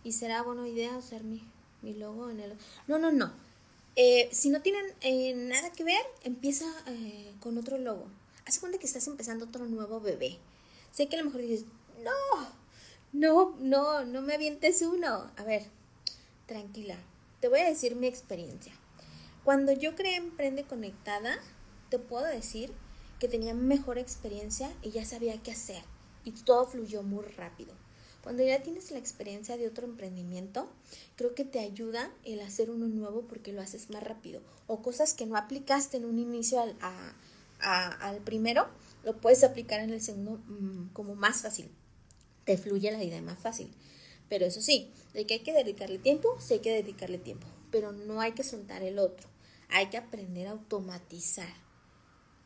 ¿Y 0.03 0.11
será 0.13 0.43
buena 0.43 0.67
idea 0.67 0.95
usar 0.95 1.23
mi, 1.23 1.43
logo 1.81 2.29
en 2.29 2.39
el... 2.39 2.53
No, 2.87 2.99
no, 2.99 3.11
no. 3.11 3.33
Eh, 3.95 4.29
si 4.31 4.49
no 4.49 4.61
tienen 4.61 4.85
eh, 5.01 5.33
nada 5.35 5.71
que 5.71 5.83
ver, 5.83 6.05
empieza 6.23 6.65
eh, 6.85 7.33
con 7.39 7.57
otro 7.57 7.77
logo. 7.79 8.05
Haz 8.47 8.59
cuenta 8.59 8.77
que 8.77 8.85
estás 8.85 9.07
empezando 9.07 9.45
otro 9.45 9.65
nuevo 9.65 9.99
bebé. 9.99 10.37
Sé 10.91 11.07
que 11.07 11.17
a 11.17 11.19
lo 11.19 11.25
mejor 11.25 11.41
dices, 11.41 11.65
no, 12.01 12.47
no, 13.11 13.55
no, 13.59 14.05
no 14.05 14.21
me 14.21 14.35
avientes 14.35 14.81
uno. 14.81 15.29
A 15.35 15.43
ver, 15.43 15.63
tranquila, 16.45 16.95
te 17.41 17.49
voy 17.49 17.59
a 17.59 17.67
decir 17.67 17.97
mi 17.97 18.07
experiencia. 18.07 18.71
Cuando 19.43 19.73
yo 19.73 19.95
creé 19.95 20.15
Emprende 20.15 20.63
Conectada, 20.63 21.37
te 21.89 21.99
puedo 21.99 22.25
decir 22.25 22.71
que 23.19 23.27
tenía 23.27 23.53
mejor 23.53 23.97
experiencia 23.97 24.71
y 24.81 24.91
ya 24.91 25.03
sabía 25.03 25.41
qué 25.43 25.51
hacer 25.51 25.83
y 26.23 26.31
todo 26.31 26.65
fluyó 26.65 27.03
muy 27.03 27.25
rápido. 27.25 27.73
Cuando 28.23 28.43
ya 28.43 28.63
tienes 28.63 28.91
la 28.91 28.97
experiencia 28.97 29.57
de 29.57 29.67
otro 29.67 29.85
emprendimiento, 29.85 30.69
creo 31.15 31.35
que 31.35 31.45
te 31.45 31.59
ayuda 31.59 32.11
el 32.23 32.41
hacer 32.41 32.69
uno 32.69 32.87
nuevo 32.87 33.21
porque 33.21 33.53
lo 33.53 33.61
haces 33.61 33.89
más 33.89 34.03
rápido. 34.03 34.41
O 34.67 34.81
cosas 34.81 35.13
que 35.13 35.25
no 35.25 35.37
aplicaste 35.37 35.97
en 35.97 36.05
un 36.05 36.19
inicio 36.19 36.61
al, 37.59 37.97
al 38.01 38.17
primero, 38.19 38.67
lo 39.03 39.17
puedes 39.17 39.43
aplicar 39.43 39.79
en 39.79 39.91
el 39.91 40.01
segundo 40.01 40.41
mm, 40.47 40.89
como 40.93 41.15
más 41.15 41.41
fácil. 41.41 41.69
Te 42.45 42.57
fluye 42.57 42.91
la 42.91 43.03
idea 43.03 43.21
más 43.21 43.39
fácil. 43.39 43.73
Pero 44.29 44.45
eso 44.45 44.61
sí, 44.61 44.91
de 45.13 45.25
que 45.25 45.35
hay 45.35 45.39
que 45.39 45.53
dedicarle 45.53 45.99
tiempo, 45.99 46.35
sí 46.39 46.55
hay 46.55 46.59
que 46.59 46.73
dedicarle 46.73 47.17
tiempo, 47.17 47.47
pero 47.71 47.91
no 47.91 48.19
hay 48.21 48.33
que 48.33 48.43
soltar 48.43 48.83
el 48.83 48.99
otro. 48.99 49.29
Hay 49.69 49.87
que 49.87 49.97
aprender 49.97 50.47
a 50.47 50.51
automatizar, 50.51 51.53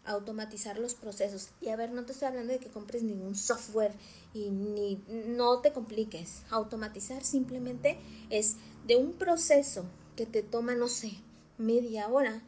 automatizar 0.06 0.78
los 0.78 0.96
procesos. 0.96 1.50
Y 1.62 1.70
a 1.70 1.76
ver, 1.76 1.92
no 1.92 2.06
te 2.06 2.14
estoy 2.14 2.28
hablando 2.28 2.54
de 2.54 2.60
que 2.60 2.70
compres 2.70 3.04
ningún 3.04 3.36
software 3.36 3.94
y 4.34 4.50
ni 4.50 5.04
no 5.08 5.62
te 5.62 5.72
compliques. 5.72 6.44
Automatizar 6.50 7.24
simplemente 7.24 7.98
es 8.30 8.58
de 8.86 8.96
un 8.96 9.14
proceso 9.14 9.86
que 10.16 10.26
te 10.26 10.44
toma, 10.44 10.76
no 10.76 10.88
sé, 10.88 11.14
media 11.58 12.08
hora, 12.08 12.44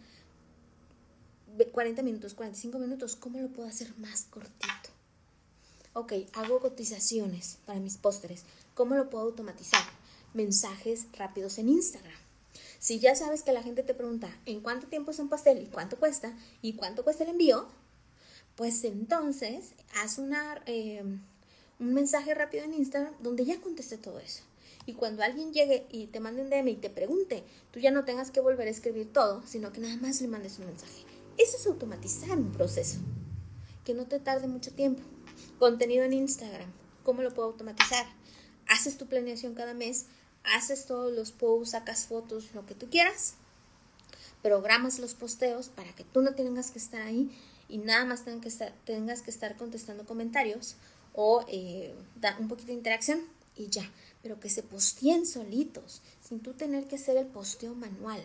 40 1.72 2.02
minutos, 2.02 2.34
45 2.34 2.80
minutos, 2.80 3.16
¿cómo 3.16 3.40
lo 3.40 3.50
puedo 3.50 3.68
hacer 3.68 3.96
más 3.98 4.24
cortito? 4.30 4.90
Ok, 5.94 6.14
hago 6.34 6.60
cotizaciones 6.60 7.60
para 7.66 7.80
mis 7.80 7.98
pósteres. 7.98 8.44
¿Cómo 8.74 8.96
lo 8.96 9.10
puedo 9.12 9.26
automatizar? 9.26 9.84
Mensajes 10.34 11.06
rápidos 11.14 11.60
en 11.60 11.70
Instagram. 11.70 12.18
Si 12.80 13.00
ya 13.00 13.16
sabes 13.16 13.44
que 13.44 13.54
la 13.54 13.62
gente 13.62 13.84
te 13.84 13.94
pregunta 13.94 14.36
en 14.46 14.62
cuánto 14.62 14.88
tiempo 14.88 15.12
es 15.12 15.20
un 15.20 15.30
pastel 15.30 15.62
y 15.62 15.68
cuánto 15.68 15.98
cuesta 15.98 16.36
y 16.62 16.74
cuánto 16.74 17.04
cuesta 17.04 17.24
el 17.24 17.30
envío, 17.30 17.68
pues 18.56 18.84
entonces 18.84 19.74
haz 19.96 20.18
una, 20.18 20.62
em, 20.66 21.22
un 21.80 21.94
mensaje 21.94 22.34
rápido 22.34 22.64
en 22.64 22.74
Instagram 22.74 23.14
donde 23.22 23.46
ya 23.46 23.62
conteste 23.62 23.98
todo 23.98 24.20
eso. 24.20 24.42
Y 24.86 24.94
cuando 24.94 25.24
alguien 25.24 25.54
llegue 25.54 25.86
y 25.92 26.08
te 26.08 26.20
mande 26.20 26.42
un 26.42 26.50
DM 26.50 26.72
y 26.72 26.76
te 26.76 26.90
pregunte, 26.90 27.44
tú 27.72 27.80
ya 27.80 27.92
no 27.92 28.04
tengas 28.04 28.32
que 28.32 28.42
volver 28.42 28.68
a 28.68 28.72
escribir 28.72 29.14
todo, 29.14 29.44
sino 29.46 29.72
que 29.72 29.80
nada 29.80 29.96
más 29.98 30.20
le 30.22 30.28
mandes 30.28 30.60
un 30.60 30.66
mensaje. 30.66 31.13
Eso 31.38 31.58
es 31.58 31.68
automatizar 31.68 32.38
un 32.38 32.52
proceso. 32.52 33.00
Que 33.86 33.94
no 33.94 34.06
te 34.06 34.20
tarde 34.20 34.48
mucho 34.48 34.72
tiempo. 34.72 35.02
Contenido 35.60 36.04
en 36.06 36.14
Instagram. 36.14 36.72
¿Cómo 37.04 37.22
lo 37.22 37.34
puedo 37.34 37.50
automatizar? 37.50 38.06
haces 38.68 38.98
tu 38.98 39.08
planeación 39.08 39.54
cada 39.54 39.74
mes, 39.74 40.08
haces 40.44 40.86
todos 40.86 41.14
los 41.14 41.32
posts, 41.32 41.72
sacas 41.72 42.06
fotos, 42.06 42.54
lo 42.54 42.66
que 42.66 42.76
tú 42.76 42.90
quieras, 42.90 43.36
programas 44.42 45.00
los 45.00 45.14
posteos 45.14 45.70
para 45.70 45.94
que 45.94 46.04
tú 46.04 46.22
no 46.22 46.36
tengas 46.36 46.72
que 46.72 46.80
estar 46.80 47.02
ahí 47.02 47.32
y 47.70 47.78
nada 47.78 48.06
más 48.06 48.26
tengas 48.26 48.42
que 48.42 48.50
estar, 48.50 48.74
tengas 48.86 49.22
que 49.22 49.32
estar 49.32 49.56
contestando 49.56 50.06
comentarios 50.06 50.76
o 51.14 51.46
eh, 51.48 51.94
dar 52.16 52.40
un 52.40 52.48
poquito 52.48 52.68
de 52.68 52.74
interacción 52.74 53.22
y 53.56 53.68
ya, 53.68 53.90
pero 54.22 54.40
que 54.40 54.50
se 54.50 54.64
posteen 54.64 55.26
solitos, 55.26 56.02
sin 56.22 56.40
tú 56.40 56.54
tener 56.54 56.88
que 56.88 56.96
hacer 56.96 57.18
el 57.18 57.28
posteo 57.28 57.76
manual. 57.76 58.22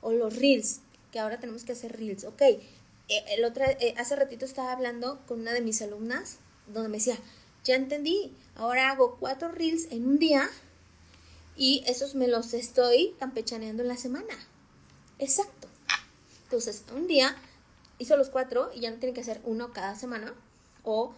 O 0.00 0.12
los 0.12 0.36
reels, 0.36 0.80
que 1.12 1.18
ahora 1.18 1.40
tenemos 1.40 1.64
que 1.64 1.72
hacer 1.72 1.96
reels. 1.96 2.24
Ok, 2.24 2.42
eh, 2.42 2.60
el 3.08 3.44
otro, 3.44 3.64
eh, 3.64 3.94
hace 3.96 4.16
ratito 4.16 4.44
estaba 4.44 4.72
hablando 4.72 5.20
con 5.26 5.40
una 5.40 5.52
de 5.52 5.60
mis 5.60 5.80
alumnas 5.82 6.38
donde 6.66 6.88
me 6.88 6.98
decía, 6.98 7.18
ya 7.64 7.74
entendí, 7.74 8.32
ahora 8.56 8.90
hago 8.90 9.16
cuatro 9.18 9.50
reels 9.50 9.88
en 9.90 10.06
un 10.06 10.18
día 10.18 10.48
y 11.56 11.82
esos 11.86 12.14
me 12.14 12.28
los 12.28 12.54
estoy 12.54 13.14
campechaneando 13.18 13.82
en 13.82 13.88
la 13.88 13.96
semana. 13.96 14.34
Exacto. 15.18 15.68
Entonces, 16.44 16.84
un 16.94 17.06
día 17.06 17.36
hizo 17.98 18.16
los 18.16 18.30
cuatro 18.30 18.70
y 18.74 18.80
ya 18.80 18.90
no 18.90 18.98
tiene 18.98 19.14
que 19.14 19.20
hacer 19.20 19.40
uno 19.44 19.72
cada 19.72 19.94
semana 19.96 20.34
o 20.84 21.14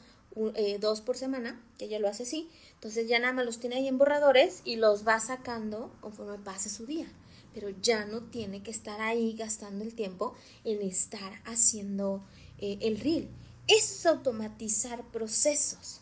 eh, 0.55 0.79
dos 0.81 1.01
por 1.01 1.17
semana, 1.17 1.61
que 1.79 1.89
ya 1.89 1.99
lo 1.99 2.09
hace 2.09 2.23
así. 2.23 2.49
Entonces 2.75 3.09
ya 3.09 3.19
nada 3.19 3.33
más 3.33 3.45
los 3.45 3.59
tiene 3.59 3.77
ahí 3.77 3.89
en 3.89 3.99
borradores 3.99 4.63
y 4.65 4.77
los 4.77 5.07
va 5.07 5.21
sacando 5.21 5.91
conforme 6.01 6.39
pase 6.39 6.71
su 6.71 6.87
día. 6.87 7.07
Pero 7.55 7.71
ya 7.71 8.05
no 8.05 8.23
tiene 8.23 8.63
que 8.63 8.71
estar 8.71 9.01
ahí 9.01 9.35
gastando 9.35 9.85
el 9.85 9.95
tiempo 9.95 10.35
en 10.65 10.83
estar 10.83 11.41
haciendo 11.45 12.23
eh, 12.59 12.79
el 12.83 13.01
reel 13.01 13.29
Eso 13.67 13.95
es 13.95 14.07
automatizar 14.07 15.03
procesos. 15.05 16.01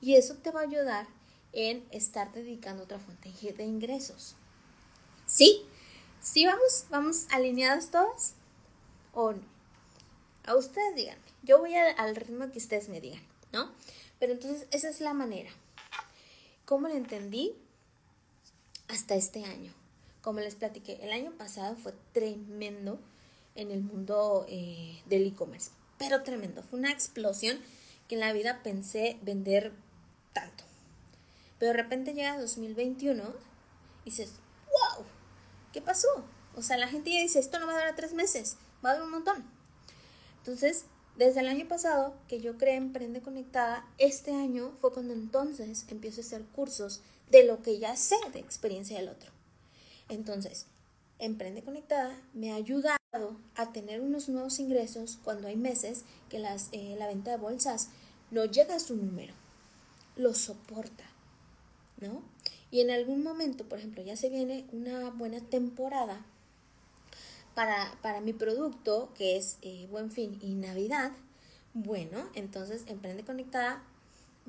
Y 0.00 0.16
eso 0.16 0.34
te 0.36 0.50
va 0.50 0.60
a 0.60 0.64
ayudar 0.64 1.06
en 1.52 1.84
estar 1.90 2.32
dedicando 2.32 2.84
otra 2.84 2.98
fuente 2.98 3.30
de 3.52 3.64
ingresos. 3.64 4.34
¿Sí? 5.26 5.62
¿Sí 6.20 6.46
vamos, 6.46 6.86
vamos 6.90 7.26
alineadas 7.30 7.90
todas? 7.90 8.34
¿O 9.12 9.32
no? 9.32 9.42
A 10.44 10.56
ustedes 10.56 10.94
díganme. 10.96 11.22
Yo 11.42 11.58
voy 11.58 11.74
al 11.74 12.16
ritmo 12.16 12.50
que 12.50 12.58
ustedes 12.58 12.88
me 12.88 13.00
digan, 13.00 13.22
¿no? 13.52 13.70
Pero 14.18 14.32
entonces 14.32 14.66
esa 14.70 14.88
es 14.88 15.00
la 15.00 15.14
manera. 15.14 15.50
¿Cómo 16.64 16.88
lo 16.88 16.94
entendí? 16.94 17.54
Hasta 18.88 19.14
este 19.14 19.44
año. 19.44 19.72
Como 20.22 20.40
les 20.40 20.54
platiqué, 20.54 21.00
el 21.02 21.12
año 21.12 21.32
pasado 21.32 21.76
fue 21.76 21.92
tremendo 22.12 23.00
en 23.56 23.70
el 23.70 23.82
mundo 23.82 24.46
eh, 24.48 25.02
del 25.06 25.26
e-commerce, 25.26 25.70
pero 25.98 26.22
tremendo. 26.22 26.62
Fue 26.62 26.78
una 26.78 26.92
explosión 26.92 27.60
que 28.08 28.14
en 28.14 28.20
la 28.20 28.32
vida 28.32 28.62
pensé 28.62 29.18
vender 29.22 29.72
tanto. 30.32 30.64
Pero 31.58 31.72
de 31.72 31.82
repente 31.82 32.14
llega 32.14 32.40
2021 32.40 33.22
y 34.04 34.10
dices, 34.10 34.34
wow, 34.66 35.04
¿qué 35.72 35.82
pasó? 35.82 36.08
O 36.54 36.62
sea, 36.62 36.76
la 36.76 36.88
gente 36.88 37.12
ya 37.12 37.20
dice, 37.20 37.40
esto 37.40 37.58
no 37.58 37.66
va 37.66 37.72
a 37.72 37.76
durar 37.76 37.96
tres 37.96 38.14
meses, 38.14 38.56
va 38.84 38.90
a 38.90 38.94
durar 38.94 39.06
un 39.06 39.12
montón. 39.12 39.44
Entonces, 40.38 40.84
desde 41.16 41.40
el 41.40 41.48
año 41.48 41.66
pasado 41.66 42.14
que 42.28 42.40
yo 42.40 42.58
creé 42.58 42.76
Emprende 42.76 43.22
Conectada, 43.22 43.86
este 43.98 44.32
año 44.32 44.72
fue 44.80 44.92
cuando 44.92 45.14
entonces 45.14 45.84
empiezo 45.88 46.20
a 46.20 46.24
hacer 46.24 46.44
cursos 46.46 47.00
de 47.30 47.44
lo 47.44 47.60
que 47.62 47.78
ya 47.78 47.96
sé 47.96 48.16
de 48.32 48.38
experiencia 48.38 48.98
del 48.98 49.08
otro. 49.08 49.31
Entonces, 50.08 50.66
Emprende 51.18 51.62
Conectada 51.62 52.20
me 52.34 52.52
ha 52.52 52.56
ayudado 52.56 52.98
a 53.54 53.72
tener 53.72 54.00
unos 54.00 54.28
nuevos 54.28 54.58
ingresos 54.58 55.18
cuando 55.22 55.48
hay 55.48 55.56
meses 55.56 56.04
que 56.28 56.38
las, 56.38 56.68
eh, 56.72 56.96
la 56.98 57.06
venta 57.06 57.30
de 57.30 57.36
bolsas 57.36 57.88
no 58.30 58.44
llega 58.44 58.76
a 58.76 58.80
su 58.80 58.96
número, 58.96 59.34
lo 60.16 60.34
soporta, 60.34 61.04
¿no? 62.00 62.22
Y 62.70 62.80
en 62.80 62.90
algún 62.90 63.22
momento, 63.22 63.64
por 63.68 63.78
ejemplo, 63.78 64.02
ya 64.02 64.16
se 64.16 64.30
viene 64.30 64.64
una 64.72 65.10
buena 65.10 65.40
temporada 65.40 66.24
para, 67.54 67.98
para 68.00 68.20
mi 68.20 68.32
producto, 68.32 69.12
que 69.14 69.36
es 69.36 69.58
eh, 69.62 69.86
Buen 69.90 70.10
Fin 70.10 70.38
y 70.40 70.54
Navidad, 70.54 71.12
bueno, 71.74 72.28
entonces 72.34 72.84
Emprende 72.86 73.24
Conectada 73.24 73.82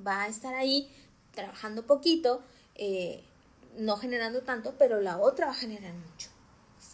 va 0.05 0.23
a 0.23 0.27
estar 0.27 0.53
ahí 0.53 0.89
trabajando 1.33 1.85
poquito, 1.85 2.41
eh, 2.75 3.23
no 3.77 3.97
generando 3.97 4.41
tanto, 4.41 4.75
pero 4.77 5.01
la 5.01 5.19
otra 5.19 5.47
va 5.47 5.51
a 5.51 5.55
generar 5.55 5.93
mucho. 5.93 6.29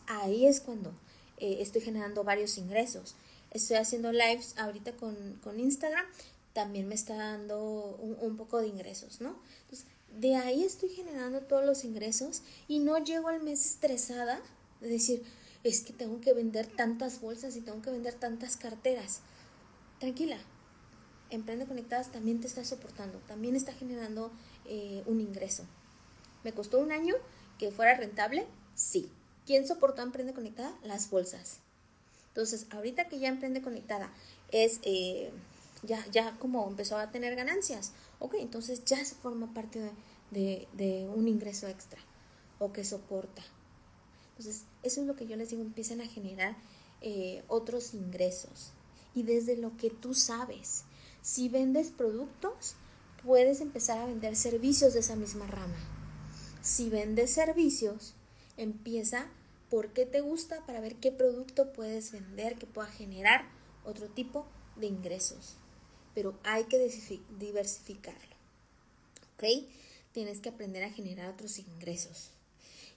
Ahí 0.07 0.45
es 0.45 0.59
cuando 0.59 0.91
eh, 1.37 1.57
estoy 1.59 1.81
generando 1.81 2.23
varios 2.23 2.57
ingresos. 2.57 3.15
Estoy 3.51 3.77
haciendo 3.77 4.11
lives 4.11 4.55
ahorita 4.57 4.93
con, 4.93 5.59
Instagram, 5.59 6.05
también 6.53 6.87
me 6.87 6.95
está 6.95 7.15
dando 7.15 7.95
un, 8.21 8.37
poco 8.37 8.59
de 8.59 8.67
ingresos, 8.67 9.21
¿no? 9.21 9.39
Entonces, 9.61 9.87
de 10.19 10.35
ahí 10.35 10.63
estoy 10.63 10.89
generando 10.89 11.41
todos 11.41 11.65
los 11.65 11.83
ingresos 11.83 12.43
y 12.67 12.79
no 12.79 12.97
llego 13.03 13.27
al 13.27 13.41
mes 13.41 13.65
estresada 13.65 14.41
de 14.81 14.89
decir, 14.89 15.23
es 15.63 15.81
que 15.81 15.93
tengo 15.93 16.21
que 16.21 16.33
vender 16.33 16.67
tantas 16.67 17.21
bolsas 17.21 17.55
y 17.55 17.61
tengo 17.61 17.81
que 17.81 17.91
vender 17.91 18.13
tantas 18.13 18.55
carteras. 18.55 19.21
Tranquila, 19.99 20.37
Emprende 21.29 21.65
Conectadas 21.65 22.11
también 22.11 22.39
te 22.41 22.47
está 22.47 22.63
soportando, 22.63 23.19
también 23.27 23.55
está 23.55 23.73
generando 23.73 24.31
eh, 24.65 25.03
un 25.05 25.21
ingreso. 25.21 25.65
¿Me 26.43 26.53
costó 26.53 26.79
un 26.79 26.91
año 26.91 27.15
que 27.57 27.71
fuera 27.71 27.95
rentable? 27.95 28.47
Sí. 28.75 29.11
¿Quién 29.45 29.67
soportó 29.67 30.01
Emprende 30.01 30.33
Conectada? 30.33 30.73
Las 30.83 31.09
bolsas. 31.09 31.59
Entonces, 32.29 32.67
ahorita 32.69 33.09
que 33.09 33.19
ya 33.19 33.27
Emprende 33.27 33.61
Conectada 33.61 34.13
es, 34.51 34.79
eh, 34.83 35.31
ya, 35.83 36.05
ya 36.11 36.37
como 36.39 36.67
empezó 36.67 36.97
a 36.97 37.11
tener 37.11 37.35
ganancias, 37.35 37.93
ok, 38.19 38.35
entonces 38.39 38.85
ya 38.85 39.03
se 39.03 39.15
forma 39.15 39.53
parte 39.53 39.91
de, 40.31 41.09
un 41.13 41.27
ingreso 41.27 41.67
extra 41.67 41.99
o 42.59 42.71
que 42.71 42.83
soporta. 42.83 43.41
Entonces, 44.37 44.63
eso 44.83 45.01
es 45.01 45.07
lo 45.07 45.15
que 45.15 45.27
yo 45.27 45.35
les 45.35 45.49
digo, 45.49 45.61
empiezan 45.61 46.01
a 46.01 46.07
generar 46.07 46.55
eh, 47.01 47.43
otros 47.47 47.93
ingresos. 47.93 48.71
Y 49.15 49.23
desde 49.23 49.57
lo 49.57 49.75
que 49.75 49.89
tú 49.89 50.13
sabes, 50.13 50.83
si 51.21 51.49
vendes 51.49 51.89
productos, 51.89 52.75
puedes 53.25 53.59
empezar 53.59 53.97
a 53.97 54.05
vender 54.05 54.35
servicios 54.35 54.93
de 54.93 54.99
esa 54.99 55.15
misma 55.15 55.47
rama. 55.47 55.98
Si 56.61 56.89
vendes 56.89 57.31
servicios, 57.31 58.13
empieza 58.57 59.27
por 59.69 59.93
qué 59.93 60.05
te 60.05 60.21
gusta 60.21 60.65
para 60.65 60.81
ver 60.81 60.95
qué 60.95 61.11
producto 61.11 61.71
puedes 61.71 62.11
vender 62.11 62.57
que 62.57 62.67
pueda 62.67 62.87
generar 62.87 63.45
otro 63.85 64.07
tipo 64.07 64.45
de 64.75 64.87
ingresos. 64.87 65.55
Pero 66.13 66.37
hay 66.43 66.65
que 66.65 66.77
diversificarlo. 67.39 68.35
¿Ok? 69.35 69.67
Tienes 70.11 70.39
que 70.39 70.49
aprender 70.49 70.83
a 70.83 70.91
generar 70.91 71.29
otros 71.29 71.59
ingresos. 71.59 72.31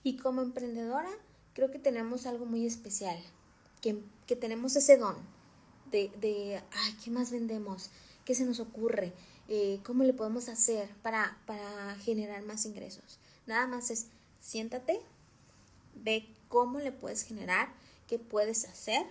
Y 0.02 0.16
como 0.16 0.42
emprendedora, 0.42 1.10
creo 1.54 1.70
que 1.70 1.78
tenemos 1.78 2.26
algo 2.26 2.46
muy 2.46 2.66
especial, 2.66 3.18
que, 3.80 4.02
tenemos 4.36 4.74
ese 4.76 4.96
don 4.96 5.16
de, 5.90 6.10
de, 6.20 6.60
ay, 6.72 6.96
¿qué 7.04 7.10
más 7.10 7.30
vendemos? 7.30 7.90
¿Qué 8.24 8.34
se 8.34 8.44
nos 8.44 8.60
ocurre? 8.60 9.12
Eh, 9.48 9.80
¿Cómo 9.84 10.04
le 10.04 10.14
podemos 10.14 10.48
hacer 10.48 10.88
para, 11.02 11.38
para 11.46 11.94
generar 11.96 12.42
más 12.42 12.64
ingresos? 12.64 13.18
Nada 13.46 13.66
más 13.66 13.90
es 13.90 14.08
siéntate, 14.40 15.00
ve 15.94 16.28
cómo 16.48 16.78
le 16.78 16.92
puedes 16.92 17.22
generar, 17.22 17.72
qué 18.06 18.18
puedes 18.18 18.64
hacer 18.66 19.06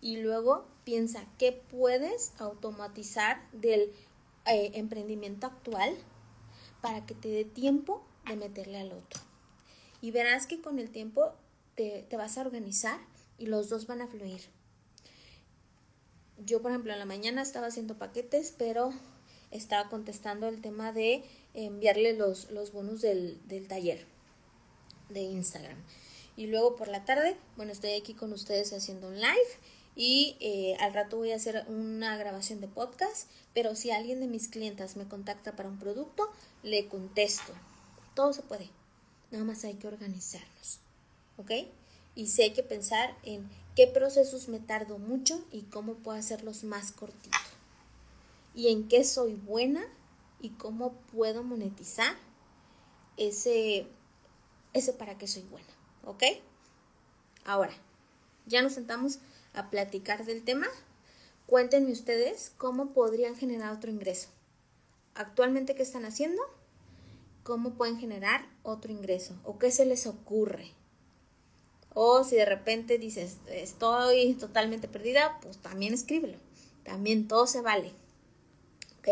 y 0.00 0.18
luego 0.18 0.66
piensa 0.84 1.24
qué 1.38 1.52
puedes 1.52 2.32
automatizar 2.38 3.42
del 3.52 3.92
eh, 4.46 4.72
emprendimiento 4.74 5.46
actual 5.46 5.94
para 6.80 7.04
que 7.04 7.14
te 7.14 7.28
dé 7.28 7.44
tiempo 7.44 8.02
de 8.26 8.36
meterle 8.36 8.80
al 8.80 8.92
otro. 8.92 9.20
Y 10.00 10.12
verás 10.12 10.46
que 10.46 10.62
con 10.62 10.78
el 10.78 10.90
tiempo 10.90 11.32
te, 11.74 12.06
te 12.08 12.16
vas 12.16 12.38
a 12.38 12.42
organizar 12.42 12.98
y 13.36 13.46
los 13.46 13.68
dos 13.68 13.86
van 13.86 14.00
a 14.00 14.06
fluir. 14.06 14.40
Yo, 16.38 16.62
por 16.62 16.70
ejemplo, 16.70 16.92
en 16.92 16.98
la 16.98 17.04
mañana 17.04 17.42
estaba 17.42 17.66
haciendo 17.66 17.98
paquetes, 17.98 18.54
pero 18.56 18.92
estaba 19.50 19.90
contestando 19.90 20.48
el 20.48 20.62
tema 20.62 20.92
de 20.92 21.22
enviarle 21.54 22.14
los, 22.14 22.50
los 22.50 22.72
bonos 22.72 23.00
del, 23.00 23.40
del 23.48 23.66
taller 23.68 24.06
de 25.08 25.20
Instagram. 25.20 25.76
Y 26.36 26.46
luego 26.46 26.76
por 26.76 26.88
la 26.88 27.04
tarde, 27.04 27.36
bueno, 27.56 27.72
estoy 27.72 27.92
aquí 27.92 28.14
con 28.14 28.32
ustedes 28.32 28.72
haciendo 28.72 29.08
un 29.08 29.16
live 29.16 29.58
y 29.96 30.36
eh, 30.40 30.76
al 30.80 30.94
rato 30.94 31.18
voy 31.18 31.32
a 31.32 31.36
hacer 31.36 31.64
una 31.68 32.16
grabación 32.16 32.60
de 32.60 32.68
podcast, 32.68 33.28
pero 33.52 33.74
si 33.74 33.90
alguien 33.90 34.20
de 34.20 34.28
mis 34.28 34.48
clientas 34.48 34.96
me 34.96 35.06
contacta 35.06 35.56
para 35.56 35.68
un 35.68 35.78
producto, 35.78 36.28
le 36.62 36.88
contesto. 36.88 37.52
Todo 38.14 38.32
se 38.32 38.42
puede, 38.42 38.70
nada 39.30 39.44
más 39.44 39.64
hay 39.64 39.74
que 39.74 39.88
organizarnos, 39.88 40.78
¿ok? 41.36 41.50
Y 42.14 42.28
si 42.28 42.42
hay 42.42 42.52
que 42.52 42.62
pensar 42.62 43.16
en 43.22 43.48
qué 43.76 43.86
procesos 43.86 44.48
me 44.48 44.60
tardo 44.60 44.98
mucho 44.98 45.44
y 45.52 45.62
cómo 45.62 45.94
puedo 45.94 46.18
hacerlos 46.18 46.64
más 46.64 46.92
cortitos. 46.92 47.40
Y 48.54 48.68
en 48.68 48.88
qué 48.88 49.04
soy 49.04 49.34
buena 49.34 49.86
y 50.40 50.50
cómo 50.50 50.92
puedo 51.12 51.42
monetizar 51.42 52.16
ese, 53.16 53.86
ese 54.72 54.92
para 54.92 55.18
qué 55.18 55.26
soy 55.26 55.42
buena. 55.42 55.80
¿ok? 56.04 56.22
Ahora, 57.44 57.72
ya 58.46 58.62
nos 58.62 58.74
sentamos 58.74 59.18
a 59.54 59.70
platicar 59.70 60.24
del 60.24 60.44
tema. 60.44 60.66
Cuéntenme 61.46 61.92
ustedes 61.92 62.52
cómo 62.58 62.90
podrían 62.90 63.36
generar 63.36 63.72
otro 63.72 63.90
ingreso. 63.90 64.28
Actualmente, 65.14 65.74
¿qué 65.74 65.82
están 65.82 66.04
haciendo? 66.04 66.42
¿Cómo 67.42 67.74
pueden 67.74 67.98
generar 67.98 68.46
otro 68.62 68.92
ingreso? 68.92 69.34
¿O 69.44 69.58
qué 69.58 69.70
se 69.70 69.84
les 69.84 70.06
ocurre? 70.06 70.72
O 71.92 72.22
si 72.22 72.36
de 72.36 72.44
repente 72.44 72.98
dices, 72.98 73.38
estoy 73.48 74.34
totalmente 74.34 74.86
perdida, 74.86 75.38
pues 75.42 75.58
también 75.58 75.92
escríbelo. 75.92 76.38
También 76.84 77.26
todo 77.26 77.46
se 77.46 77.62
vale. 77.62 77.92
¿Ok? 78.98 79.08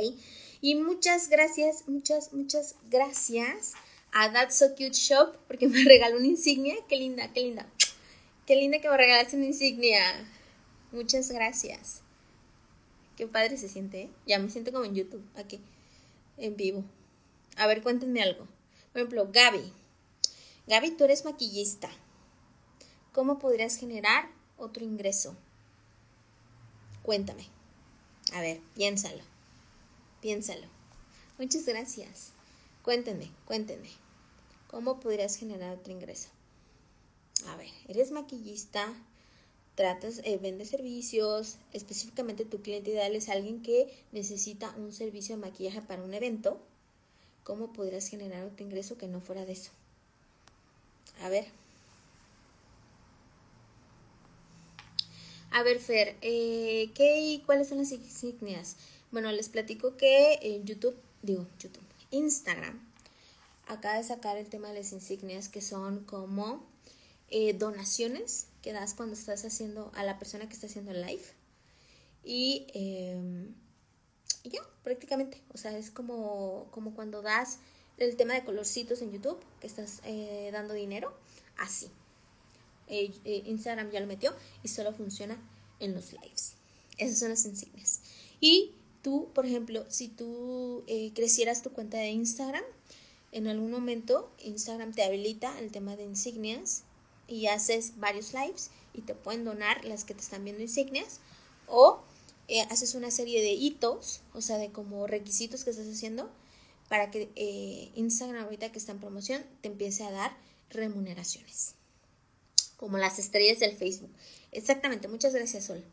Y 0.61 0.75
muchas 0.75 1.29
gracias, 1.29 1.87
muchas, 1.87 2.33
muchas 2.33 2.75
gracias 2.91 3.75
a 4.13 4.33
That's 4.33 4.59
So 4.59 4.71
Cute 4.71 4.93
Shop 4.93 5.37
porque 5.47 5.69
me 5.69 5.85
regaló 5.85 6.17
una 6.19 6.27
insignia. 6.27 6.75
Qué 6.89 6.97
linda, 6.97 7.33
qué 7.33 7.43
linda. 7.43 7.67
Qué 8.47 8.57
linda 8.57 8.81
que 8.81 8.89
me 8.89 8.97
regalaste 8.97 9.37
una 9.37 9.47
insignia. 9.47 10.01
Muchas 10.91 11.31
gracias. 11.31 12.03
Qué 13.17 13.27
padre 13.27 13.57
se 13.57 13.69
siente, 13.69 14.03
¿eh? 14.03 14.11
Ya 14.27 14.39
me 14.39 14.49
siento 14.49 14.73
como 14.73 14.85
en 14.85 14.95
YouTube, 14.95 15.25
aquí, 15.37 15.61
en 16.37 16.57
vivo. 16.57 16.85
A 17.57 17.67
ver, 17.67 17.83
cuéntenme 17.83 18.23
algo. 18.23 18.47
Por 18.93 19.03
ejemplo, 19.03 19.29
Gaby. 19.33 19.73
Gaby, 20.67 20.93
tú 20.93 21.05
eres 21.05 21.25
maquillista. 21.25 21.91
¿Cómo 23.13 23.39
podrías 23.39 23.77
generar 23.77 24.31
otro 24.57 24.85
ingreso? 24.85 25.37
Cuéntame. 27.03 27.47
A 28.33 28.41
ver, 28.41 28.61
piénsalo. 28.75 29.38
Piénsalo. 30.21 30.67
Muchas 31.39 31.67
gracias. 31.67 32.33
Cuéntenme, 32.83 33.31
cuéntenme. 33.45 33.91
¿Cómo 34.69 35.01
podrías 35.01 35.37
generar 35.37 35.77
otro 35.77 35.93
ingreso? 35.93 36.29
A 37.47 37.57
ver, 37.57 37.71
eres 37.87 38.11
maquillista, 38.11 38.93
tratas, 39.75 40.21
eh, 40.25 40.65
servicios, 40.65 41.59
específicamente 41.73 42.45
tu 42.45 42.61
cliente 42.61 42.91
ideal 42.91 43.15
es 43.15 43.29
alguien 43.29 43.63
que 43.63 43.89
necesita 44.11 44.75
un 44.77 44.93
servicio 44.93 45.37
de 45.37 45.43
maquillaje 45.43 45.81
para 45.83 46.03
un 46.03 46.13
evento, 46.15 46.61
¿cómo 47.45 47.73
podrías 47.73 48.09
generar 48.09 48.45
otro 48.45 48.65
ingreso 48.65 48.99
que 48.99 49.07
no 49.07 49.21
fuera 49.21 49.45
de 49.45 49.53
eso? 49.53 49.71
A 51.23 51.29
ver. 51.29 51.47
A 55.51 55.63
ver, 55.63 55.79
Fer, 55.79 56.17
eh, 56.23 56.91
¿qué 56.95 57.21
y 57.21 57.39
cuáles 57.41 57.69
son 57.69 57.79
las 57.79 57.93
insignias? 57.93 58.77
Bueno, 59.11 59.33
les 59.33 59.49
platico 59.49 59.97
que 59.97 60.39
en 60.43 60.65
YouTube, 60.67 60.97
digo, 61.23 61.47
YouTube, 61.59 61.85
Instagram, 62.11 62.79
acaba 63.67 63.97
de 63.97 64.05
sacar 64.05 64.37
el 64.37 64.49
tema 64.49 64.69
de 64.69 64.75
las 64.75 64.93
insignias 64.93 65.49
que 65.49 65.63
son 65.63 66.05
como 66.05 66.67
eh, 67.31 67.55
donaciones 67.55 68.49
que 68.63 68.73
das 68.73 68.95
cuando 68.95 69.15
estás 69.15 69.45
haciendo 69.45 69.91
a 69.95 70.05
la 70.05 70.19
persona 70.19 70.47
que 70.49 70.55
está 70.55 70.67
haciendo 70.67 70.91
el 70.91 71.01
live. 71.01 71.23
Y, 72.23 72.67
em, 72.75 73.55
ya, 74.45 74.61
prácticamente. 74.85 75.41
O 75.55 75.59
sea, 75.59 75.77
es 75.77 75.91
como, 75.91 76.69
como 76.71 76.95
cuando 76.95 77.23
das 77.23 77.59
el 77.97 78.17
tema 78.17 78.35
de 78.35 78.45
colorcitos 78.45 79.01
en 79.01 79.13
YouTube, 79.13 79.39
que 79.61 79.67
estás 79.67 80.01
eh, 80.05 80.51
dando 80.53 80.75
dinero, 80.75 81.15
así. 81.57 81.91
Eh, 82.89 83.11
Instagram 83.47 83.91
ya 83.91 84.01
lo 84.01 84.07
metió 84.07 84.35
y 84.63 84.69
solo 84.69 84.93
funciona 84.93 85.39
en 85.81 85.95
los 85.95 86.13
lives. 86.13 86.55
Esas 86.97 87.19
son 87.19 87.31
las 87.31 87.45
insignias. 87.45 88.01
Y 88.41 88.73
tú, 89.03 89.29
por 89.35 89.47
ejemplo, 89.47 89.85
si 89.89 90.09
tú 90.09 90.85
crecieras 91.15 91.63
tu 91.63 91.71
cuenta 91.71 91.99
de 91.99 92.09
Instagram, 92.09 92.65
en 93.33 93.47
algún 93.47 93.71
momento 93.71 94.31
Instagram 94.45 94.93
te 94.93 95.03
habilita 95.03 95.59
el 95.59 95.71
tema 95.71 95.97
de 95.97 96.05
insignias 96.05 96.85
y 97.27 97.47
haces 97.47 97.99
varios 97.99 98.33
lives 98.33 98.71
y 98.95 99.03
te 99.03 99.15
pueden 99.15 99.45
donar 99.45 99.85
las 99.85 100.05
que 100.05 100.15
te 100.15 100.23
están 100.23 100.45
viendo 100.45 100.63
insignias 100.63 101.21
o 101.67 102.03
eh, 102.49 102.63
haces 102.71 102.95
una 102.95 103.11
serie 103.11 103.43
de 103.43 103.53
hitos, 103.53 104.23
o 104.33 104.41
sea, 104.41 104.57
de 104.57 104.73
como 104.73 105.07
requisitos 105.07 105.65
que 105.65 105.71
estás 105.71 105.87
haciendo 105.87 106.31
para 106.89 107.11
que 107.11 107.31
eh, 107.37 107.91
Instagram 107.95 108.45
ahorita 108.45 108.73
que 108.73 108.79
está 108.79 108.93
en 108.93 109.01
promoción 109.01 109.45
te 109.61 109.69
empiece 109.69 110.05
a 110.05 110.11
dar 110.11 110.35
remuneraciones. 110.71 111.75
Como 112.79 112.97
las 112.97 113.19
estrellas 113.19 113.59
del 113.59 113.77
Facebook. 113.77 114.11
Exactamente, 114.53 115.09
muchas 115.09 115.35
gracias 115.35 115.67
Sol. 115.67 115.85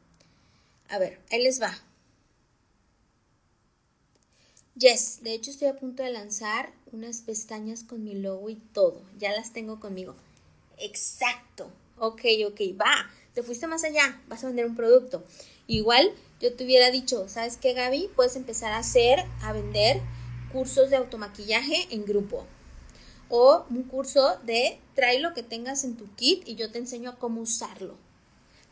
A 0.88 0.98
ver, 0.98 1.20
ahí 1.32 1.44
les 1.44 1.62
va. 1.62 1.78
Yes, 4.78 5.24
de 5.24 5.34
hecho 5.34 5.52
estoy 5.52 5.70
a 5.70 5.78
punto 5.78 6.04
de 6.04 6.12
lanzar 6.12 6.74
unas 6.92 7.22
pestañas 7.22 7.86
con 7.86 8.04
mi 8.04 8.14
logo 8.14 8.50
y 8.50 8.56
todo. 8.56 9.02
Ya 9.18 9.32
las 9.32 9.54
tengo 9.54 9.80
conmigo. 9.80 10.16
Exacto. 10.78 11.72
Ok, 11.98 12.24
ok, 12.46 12.60
va. 12.78 13.10
Te 13.34 13.42
fuiste 13.42 13.68
más 13.68 13.86
allá. 13.86 14.22
Vas 14.28 14.44
a 14.44 14.48
vender 14.48 14.66
un 14.66 14.76
producto. 14.76 15.24
Igual 15.68 16.14
yo 16.42 16.54
te 16.54 16.66
hubiera 16.66 16.92
dicho, 16.92 17.30
¿sabes 17.30 17.56
qué, 17.56 17.72
Gaby? 17.72 18.10
Puedes 18.18 18.36
empezar 18.36 18.74
a 18.74 18.80
hacer, 18.80 19.20
a 19.42 19.54
vender 19.54 20.02
cursos 20.52 20.90
de 20.90 20.98
automaquillaje 20.98 21.88
en 21.92 22.04
grupo. 22.04 22.46
O 23.30 23.66
un 23.70 23.84
curso 23.84 24.40
de 24.44 24.78
trae 24.94 25.22
lo 25.22 25.34
que 25.34 25.42
tengas 25.42 25.86
en 25.86 25.96
tu 25.96 26.14
kit 26.16 26.46
y 26.46 26.56
yo 26.56 26.70
te 26.70 26.80
enseño 26.80 27.12
a 27.12 27.18
cómo 27.18 27.40
usarlo. 27.40 27.96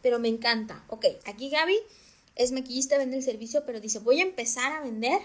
Pero 0.01 0.19
me 0.19 0.27
encanta. 0.27 0.83
Ok, 0.89 1.05
aquí 1.25 1.49
Gaby 1.49 1.77
es 2.35 2.51
maquillista, 2.51 2.97
vende 2.97 3.15
el 3.15 3.23
servicio, 3.23 3.63
pero 3.65 3.79
dice, 3.79 3.99
voy 3.99 4.19
a 4.19 4.23
empezar 4.23 4.73
a 4.73 4.81
vender 4.81 5.21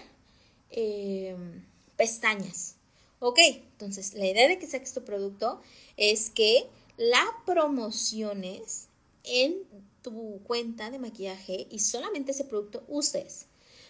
eh, 0.71 1.35
pestañas. 1.95 2.75
Ok, 3.19 3.39
entonces 3.71 4.13
la 4.13 4.27
idea 4.27 4.47
de 4.47 4.57
que 4.59 4.67
saques 4.67 4.93
tu 4.93 5.03
producto 5.03 5.61
es 5.97 6.29
que 6.29 6.69
la 6.97 7.25
promociones 7.45 8.87
en 9.23 9.57
tu 10.01 10.41
cuenta 10.43 10.89
de 10.89 10.99
maquillaje 10.99 11.67
y 11.69 11.79
solamente 11.79 12.31
ese 12.31 12.45
producto 12.45 12.83
uses. 12.87 13.47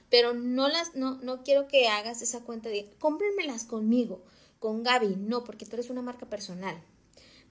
Pero 0.10 0.34
no 0.34 0.68
las, 0.68 0.96
no, 0.96 1.20
no 1.22 1.44
quiero 1.44 1.68
que 1.68 1.88
hagas 1.88 2.22
esa 2.22 2.42
cuenta 2.42 2.70
de 2.70 2.90
cómprenmelas 3.00 3.66
conmigo, 3.66 4.24
con 4.60 4.84
Gaby. 4.84 5.16
No, 5.18 5.44
porque 5.44 5.66
tú 5.66 5.76
eres 5.76 5.90
una 5.90 6.02
marca 6.02 6.28
personal. 6.28 6.82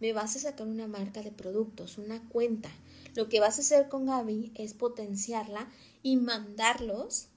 Me 0.00 0.12
vas 0.12 0.36
a 0.36 0.40
sacar 0.40 0.66
una 0.66 0.88
marca 0.88 1.22
de 1.22 1.30
productos, 1.30 1.98
una 1.98 2.28
cuenta. 2.28 2.70
Lo 3.14 3.28
que 3.28 3.40
vas 3.40 3.58
a 3.58 3.62
hacer 3.62 3.88
con 3.88 4.06
Gaby 4.06 4.52
es 4.56 4.74
potenciarla 4.74 5.70
y 6.02 6.16
mandarlos 6.16 7.28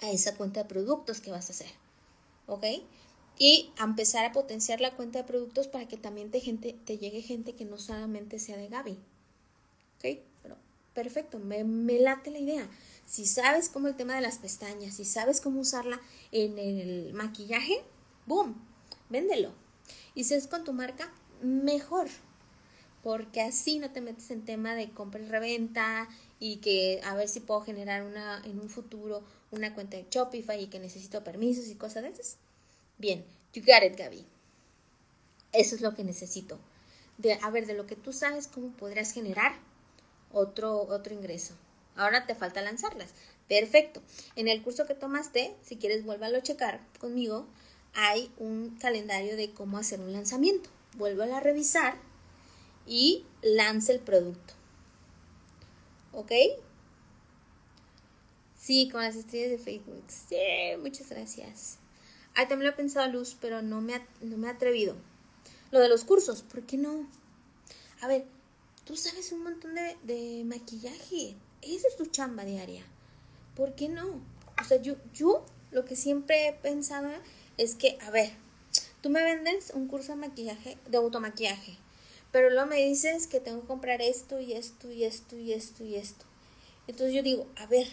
a 0.00 0.10
esa 0.10 0.36
cuenta 0.36 0.62
de 0.62 0.68
productos 0.68 1.20
que 1.20 1.30
vas 1.30 1.48
a 1.48 1.52
hacer. 1.52 1.70
¿Ok? 2.46 2.64
y 3.38 3.70
empezar 3.80 4.24
a 4.24 4.32
potenciar 4.32 4.80
la 4.80 4.96
cuenta 4.96 5.20
de 5.20 5.24
productos 5.24 5.68
para 5.68 5.86
que 5.86 5.96
también 5.96 6.30
te, 6.30 6.40
gente, 6.40 6.76
te 6.84 6.98
llegue 6.98 7.22
gente 7.22 7.54
que 7.54 7.64
no 7.64 7.78
solamente 7.78 8.38
sea 8.38 8.56
de 8.56 8.68
Gaby. 8.68 8.98
¿Ok? 9.96 10.18
Pero 10.42 10.56
perfecto, 10.92 11.38
me, 11.38 11.62
me 11.62 12.00
late 12.00 12.32
la 12.32 12.40
idea. 12.40 12.68
Si 13.06 13.26
sabes 13.26 13.68
cómo 13.68 13.86
el 13.86 13.96
tema 13.96 14.16
de 14.16 14.20
las 14.20 14.38
pestañas, 14.38 14.96
si 14.96 15.04
sabes 15.04 15.40
cómo 15.40 15.60
usarla 15.60 16.00
en 16.32 16.58
el 16.58 17.14
maquillaje, 17.14 17.82
¡boom! 18.26 18.56
Véndelo. 19.08 19.52
Y 20.14 20.24
si 20.24 20.34
es 20.34 20.48
con 20.48 20.64
tu 20.64 20.72
marca, 20.72 21.12
mejor. 21.40 22.08
Porque 23.02 23.40
así 23.40 23.78
no 23.78 23.90
te 23.90 24.00
metes 24.00 24.30
en 24.30 24.44
tema 24.44 24.74
de 24.74 24.90
compra 24.90 25.22
y 25.22 25.26
reventa 25.26 26.08
y 26.40 26.56
que 26.56 27.00
a 27.04 27.14
ver 27.14 27.28
si 27.28 27.40
puedo 27.40 27.60
generar 27.60 28.02
una 28.02 28.42
en 28.44 28.60
un 28.60 28.68
futuro 28.68 29.22
una 29.50 29.74
cuenta 29.74 29.96
de 29.96 30.06
Shopify 30.10 30.62
y 30.62 30.66
que 30.66 30.78
necesito 30.78 31.24
permisos 31.24 31.68
y 31.68 31.74
cosas 31.74 32.02
de 32.02 32.10
esas 32.10 32.36
Bien, 32.98 33.24
you 33.52 33.62
got 33.62 33.84
it, 33.84 33.96
Gaby. 33.96 34.26
Eso 35.52 35.76
es 35.76 35.80
lo 35.80 35.94
que 35.94 36.02
necesito. 36.02 36.58
De, 37.16 37.34
a 37.34 37.50
ver, 37.50 37.66
de 37.66 37.74
lo 37.74 37.86
que 37.86 37.94
tú 37.94 38.12
sabes, 38.12 38.48
cómo 38.48 38.70
podrías 38.72 39.12
generar 39.12 39.54
otro, 40.32 40.80
otro 40.80 41.14
ingreso. 41.14 41.54
Ahora 41.94 42.26
te 42.26 42.34
falta 42.34 42.60
lanzarlas. 42.60 43.10
Perfecto. 43.48 44.02
En 44.34 44.48
el 44.48 44.62
curso 44.62 44.86
que 44.86 44.94
tomaste, 44.94 45.54
si 45.62 45.76
quieres, 45.76 46.04
vuélvalo 46.04 46.38
a 46.38 46.42
checar 46.42 46.80
conmigo. 46.98 47.46
Hay 47.94 48.32
un 48.36 48.76
calendario 48.80 49.36
de 49.36 49.52
cómo 49.52 49.78
hacer 49.78 50.00
un 50.00 50.12
lanzamiento. 50.12 50.70
Vuélvalo 50.96 51.36
a 51.36 51.40
revisar 51.40 51.96
y 52.88 53.24
lance 53.42 53.92
el 53.92 54.00
producto. 54.00 54.54
¿Ok? 56.12 56.32
Sí, 58.56 58.88
con 58.90 59.02
las 59.02 59.14
estrellas 59.14 59.50
de 59.50 59.58
Facebook. 59.58 60.02
Sí, 60.08 60.36
muchas 60.80 61.08
gracias. 61.10 61.78
Ay, 62.34 62.48
también 62.48 62.70
lo 62.70 62.74
he 62.74 62.76
pensado 62.76 63.10
Luz, 63.12 63.36
pero 63.40 63.62
no 63.62 63.80
me, 63.80 64.00
no 64.20 64.36
me 64.36 64.48
he 64.48 64.50
atrevido. 64.50 64.96
Lo 65.70 65.80
de 65.80 65.88
los 65.88 66.04
cursos, 66.04 66.42
¿por 66.42 66.62
qué 66.62 66.76
no? 66.76 67.06
A 68.00 68.08
ver, 68.08 68.24
tú 68.84 68.96
sabes 68.96 69.32
un 69.32 69.44
montón 69.44 69.74
de, 69.74 69.96
de 70.02 70.44
maquillaje. 70.44 71.36
Esa 71.62 71.88
es 71.88 71.96
tu 71.96 72.06
chamba 72.06 72.44
diaria. 72.44 72.84
¿Por 73.54 73.74
qué 73.74 73.88
no? 73.88 74.20
O 74.60 74.64
sea, 74.64 74.80
yo, 74.80 74.96
yo 75.12 75.44
lo 75.70 75.84
que 75.84 75.96
siempre 75.96 76.48
he 76.48 76.52
pensado 76.52 77.10
es 77.58 77.74
que, 77.74 77.98
a 78.00 78.10
ver, 78.10 78.32
tú 79.02 79.10
me 79.10 79.22
vendes 79.22 79.72
un 79.74 79.88
curso 79.88 80.12
de 80.12 80.18
maquillaje, 80.18 80.78
de 80.88 80.96
automaquillaje, 80.96 81.76
pero 82.32 82.50
luego 82.50 82.66
me 82.66 82.76
dices 82.76 83.26
que 83.26 83.40
tengo 83.40 83.62
que 83.62 83.66
comprar 83.68 84.02
esto 84.02 84.40
y 84.40 84.52
esto 84.52 84.90
y 84.90 85.04
esto 85.04 85.36
y 85.36 85.52
esto 85.52 85.84
y 85.84 85.96
esto. 85.96 86.24
Entonces 86.86 87.14
yo 87.14 87.22
digo, 87.22 87.46
a 87.56 87.66
ver, 87.66 87.86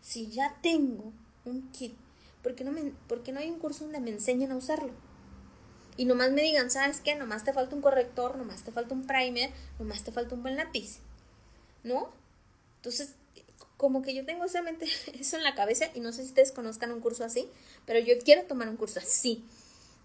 si 0.00 0.28
ya 0.30 0.58
tengo 0.62 1.12
un 1.44 1.70
kit 1.72 1.94
¿por 2.42 2.54
qué 2.54 2.64
no, 2.64 2.72
me, 2.72 2.82
no 2.82 3.40
hay 3.40 3.50
un 3.50 3.58
curso 3.58 3.84
donde 3.84 4.00
me 4.00 4.10
enseñen 4.10 4.52
a 4.52 4.56
usarlo? 4.56 4.92
Y 5.96 6.06
nomás 6.06 6.32
me 6.32 6.42
digan, 6.42 6.70
¿sabes 6.70 7.00
qué? 7.00 7.14
Nomás 7.14 7.44
te 7.44 7.52
falta 7.52 7.76
un 7.76 7.82
corrector, 7.82 8.36
nomás 8.36 8.64
te 8.64 8.72
falta 8.72 8.94
un 8.94 9.06
primer, 9.06 9.50
nomás 9.78 10.02
te 10.02 10.10
falta 10.10 10.34
un 10.34 10.42
buen 10.42 10.56
lápiz. 10.56 10.98
¿No? 11.84 12.10
Entonces, 12.76 13.14
como 13.76 14.02
que 14.02 14.14
yo 14.14 14.24
tengo 14.24 14.48
solamente 14.48 14.86
eso 15.18 15.36
en 15.36 15.44
la 15.44 15.54
cabeza 15.54 15.86
y 15.94 16.00
no 16.00 16.12
sé 16.12 16.22
si 16.22 16.28
ustedes 16.28 16.52
conozcan 16.52 16.92
un 16.92 17.00
curso 17.00 17.24
así, 17.24 17.48
pero 17.86 17.98
yo 18.00 18.14
quiero 18.24 18.44
tomar 18.44 18.68
un 18.68 18.76
curso 18.76 19.00
así. 19.00 19.44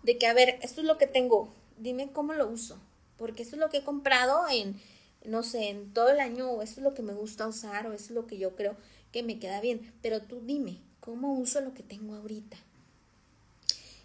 De 0.04 0.18
que, 0.18 0.28
a 0.28 0.34
ver, 0.34 0.60
esto 0.62 0.82
es 0.82 0.88
lo 0.88 0.98
que 0.98 1.08
tengo, 1.08 1.54
dime 1.78 2.12
cómo 2.12 2.34
lo 2.34 2.48
uso. 2.48 2.78
Porque 3.18 3.44
esto 3.44 3.56
es 3.56 3.60
lo 3.60 3.70
que 3.70 3.78
he 3.78 3.84
comprado 3.84 4.48
en, 4.50 4.80
no 5.26 5.44
sé, 5.44 5.70
en 5.70 5.94
todo 5.94 6.10
el 6.10 6.20
año, 6.20 6.50
o 6.50 6.62
esto 6.62 6.80
es 6.80 6.84
lo 6.84 6.94
que 6.94 7.02
me 7.02 7.14
gusta 7.14 7.48
usar, 7.48 7.88
o 7.88 7.94
esto 7.94 8.06
es 8.06 8.12
lo 8.12 8.28
que 8.28 8.38
yo 8.38 8.56
creo 8.56 8.76
que 9.12 9.24
me 9.24 9.40
queda 9.40 9.62
bien. 9.62 9.94
Pero 10.02 10.22
tú 10.22 10.42
dime, 10.44 10.80
¿Cómo 11.08 11.40
uso 11.40 11.62
lo 11.62 11.74
que 11.74 11.84
tengo 11.84 12.16
ahorita? 12.16 12.58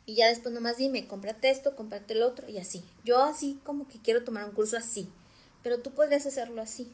Y 0.06 0.14
ya 0.14 0.28
después 0.28 0.54
nomás 0.54 0.76
dime, 0.76 1.08
cómprate 1.08 1.50
esto, 1.50 1.74
cómprate 1.74 2.14
el 2.14 2.22
otro 2.22 2.48
y 2.48 2.58
así. 2.58 2.84
Yo 3.02 3.20
así 3.24 3.58
como 3.64 3.88
que 3.88 3.98
quiero 3.98 4.22
tomar 4.22 4.44
un 4.44 4.54
curso 4.54 4.76
así, 4.76 5.08
pero 5.64 5.80
tú 5.80 5.90
podrías 5.90 6.26
hacerlo 6.26 6.62
así. 6.62 6.92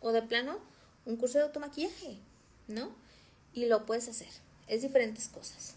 O 0.00 0.12
de 0.12 0.22
plano, 0.22 0.58
un 1.04 1.16
curso 1.16 1.36
de 1.36 1.44
automaquillaje, 1.44 2.16
¿no? 2.68 2.90
Y 3.52 3.66
lo 3.66 3.84
puedes 3.84 4.08
hacer. 4.08 4.30
Es 4.66 4.80
diferentes 4.80 5.28
cosas. 5.28 5.74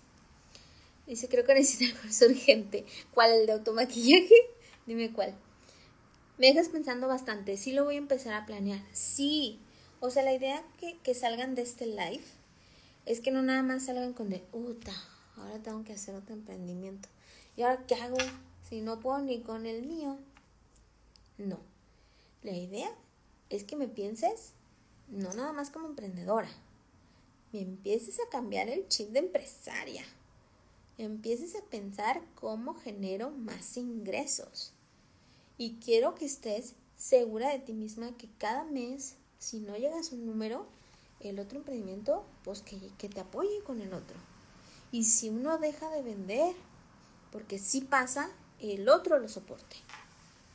Dice, 1.06 1.28
creo 1.28 1.44
que 1.44 1.54
necesita 1.54 1.94
el 1.94 2.02
curso 2.02 2.26
urgente. 2.28 2.86
¿Cuál? 3.14 3.34
¿El 3.34 3.48
de 3.48 3.52
automaquillaje? 3.52 4.36
Dime 4.86 5.12
cuál. 5.12 5.36
Me 6.38 6.48
dejas 6.48 6.70
pensando 6.70 7.08
bastante. 7.08 7.58
Sí 7.58 7.74
lo 7.74 7.84
voy 7.84 7.96
a 7.96 8.00
empezar 8.00 8.34
a 8.34 8.46
planear. 8.46 8.82
Sí. 8.92 9.60
O 10.00 10.10
sea, 10.10 10.24
la 10.24 10.34
idea 10.34 10.64
que, 10.80 10.98
que 11.00 11.14
salgan 11.14 11.56
de 11.56 11.62
este 11.62 11.86
live 11.86 12.24
es 13.06 13.22
que 13.22 13.32
no 13.32 13.42
nada 13.42 13.64
más 13.64 13.86
salgan 13.86 14.14
con 14.14 14.30
de, 14.30 14.40
puta, 14.40 14.94
ahora 15.38 15.60
tengo 15.60 15.84
que 15.84 15.94
hacer 15.94 16.16
otro 16.16 16.34
emprendimiento. 16.34 17.10
¿Y 17.56 17.62
ahora 17.62 17.86
qué 17.88 17.96
hago 17.96 18.18
si 18.68 18.82
no 18.82 19.00
puedo 19.00 19.20
ni 19.20 19.42
con 19.42 19.66
el 19.66 19.86
mío? 19.86 20.18
No. 21.38 21.60
La 22.42 22.54
idea 22.54 22.92
es 23.50 23.64
que 23.64 23.76
me 23.76 23.88
pienses 23.88 24.54
no 25.08 25.34
nada 25.34 25.54
más 25.54 25.70
como 25.70 25.88
emprendedora, 25.88 26.50
me 27.52 27.62
empieces 27.62 28.20
a 28.20 28.30
cambiar 28.30 28.70
el 28.70 28.88
chip 28.88 29.10
de 29.10 29.20
empresaria, 29.20 30.04
empieces 30.98 31.56
a 31.56 31.62
pensar 31.66 32.22
cómo 32.36 32.74
genero 32.74 33.30
más 33.30 33.78
ingresos. 33.78 34.74
Y 35.64 35.76
quiero 35.76 36.14
que 36.14 36.26
estés 36.26 36.74
segura 36.98 37.50
de 37.50 37.60
ti 37.60 37.72
misma 37.72 38.18
que 38.18 38.28
cada 38.38 38.66
mes, 38.66 39.16
si 39.40 39.62
no 39.62 39.78
llegas 39.78 40.12
a 40.12 40.16
un 40.16 40.26
número, 40.26 40.68
el 41.22 41.40
otro 41.40 41.60
emprendimiento, 41.60 42.26
pues 42.44 42.62
que, 42.62 42.78
que 42.98 43.08
te 43.08 43.22
apoye 43.22 43.64
con 43.66 43.80
el 43.80 43.94
otro. 43.94 44.18
Y 44.92 45.06
si 45.06 45.30
uno 45.30 45.58
deja 45.60 45.90
de 45.90 46.02
vender, 46.02 46.54
porque 47.32 47.60
si 47.60 47.80
pasa, 47.80 48.30
el 48.60 48.90
otro 48.90 49.20
lo 49.20 49.30
soporte. 49.30 49.78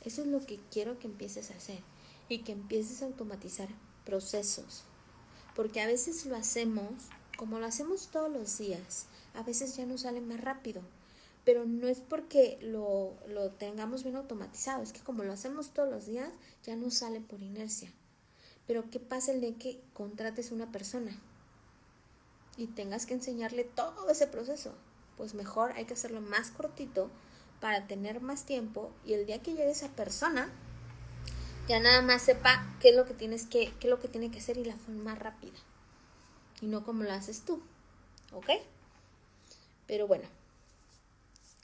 Eso 0.01 0.21
es 0.21 0.27
lo 0.27 0.45
que 0.45 0.59
quiero 0.71 0.99
que 0.99 1.07
empieces 1.07 1.49
a 1.49 1.55
hacer 1.55 1.79
y 2.29 2.43
que 2.43 2.51
empieces 2.51 3.01
a 3.01 3.05
automatizar 3.05 3.69
procesos. 4.05 4.83
Porque 5.55 5.81
a 5.81 5.87
veces 5.87 6.27
lo 6.27 6.35
hacemos, 6.35 6.93
como 7.35 7.57
lo 7.57 7.65
hacemos 7.65 8.09
todos 8.09 8.31
los 8.31 8.59
días, 8.59 9.07
a 9.33 9.41
veces 9.41 9.75
ya 9.75 9.87
nos 9.87 10.01
sale 10.01 10.21
más 10.21 10.39
rápido. 10.39 10.83
Pero 11.49 11.65
no 11.65 11.87
es 11.87 11.99
porque 11.99 12.59
lo, 12.61 13.17
lo 13.27 13.49
tengamos 13.49 14.03
bien 14.03 14.15
automatizado, 14.15 14.83
es 14.83 14.93
que 14.93 14.99
como 14.99 15.23
lo 15.23 15.33
hacemos 15.33 15.73
todos 15.73 15.89
los 15.89 16.05
días, 16.05 16.29
ya 16.61 16.75
nos 16.75 16.93
sale 16.93 17.21
por 17.21 17.41
inercia. 17.41 17.91
Pero 18.67 18.87
¿qué 18.91 18.99
pasa 18.99 19.31
el 19.31 19.41
de 19.41 19.55
que 19.55 19.81
contrates 19.93 20.51
una 20.51 20.71
persona 20.71 21.11
y 22.55 22.67
tengas 22.67 23.07
que 23.07 23.15
enseñarle 23.15 23.63
todo 23.63 24.11
ese 24.11 24.27
proceso? 24.27 24.75
Pues 25.17 25.33
mejor 25.33 25.71
hay 25.71 25.85
que 25.85 25.95
hacerlo 25.95 26.21
más 26.21 26.51
cortito 26.51 27.09
para 27.59 27.87
tener 27.87 28.21
más 28.21 28.45
tiempo 28.45 28.91
y 29.03 29.13
el 29.13 29.25
día 29.25 29.41
que 29.41 29.55
llegue 29.55 29.71
esa 29.71 29.89
persona 29.89 30.53
ya 31.67 31.79
nada 31.79 32.03
más 32.03 32.21
sepa 32.21 32.63
qué 32.79 32.89
es 32.89 32.95
lo 32.95 33.05
que 33.05 33.15
tienes 33.15 33.47
que, 33.47 33.73
qué 33.79 33.87
es 33.87 33.89
lo 33.89 33.99
que 33.99 34.07
tiene 34.07 34.29
que 34.29 34.37
hacer 34.37 34.59
y 34.59 34.65
la 34.65 34.77
forma 34.77 35.15
rápida. 35.15 35.57
Y 36.61 36.67
no 36.67 36.83
como 36.83 37.05
lo 37.05 37.11
haces 37.11 37.41
tú. 37.43 37.59
¿Ok? 38.33 38.51
Pero 39.87 40.05
bueno. 40.05 40.29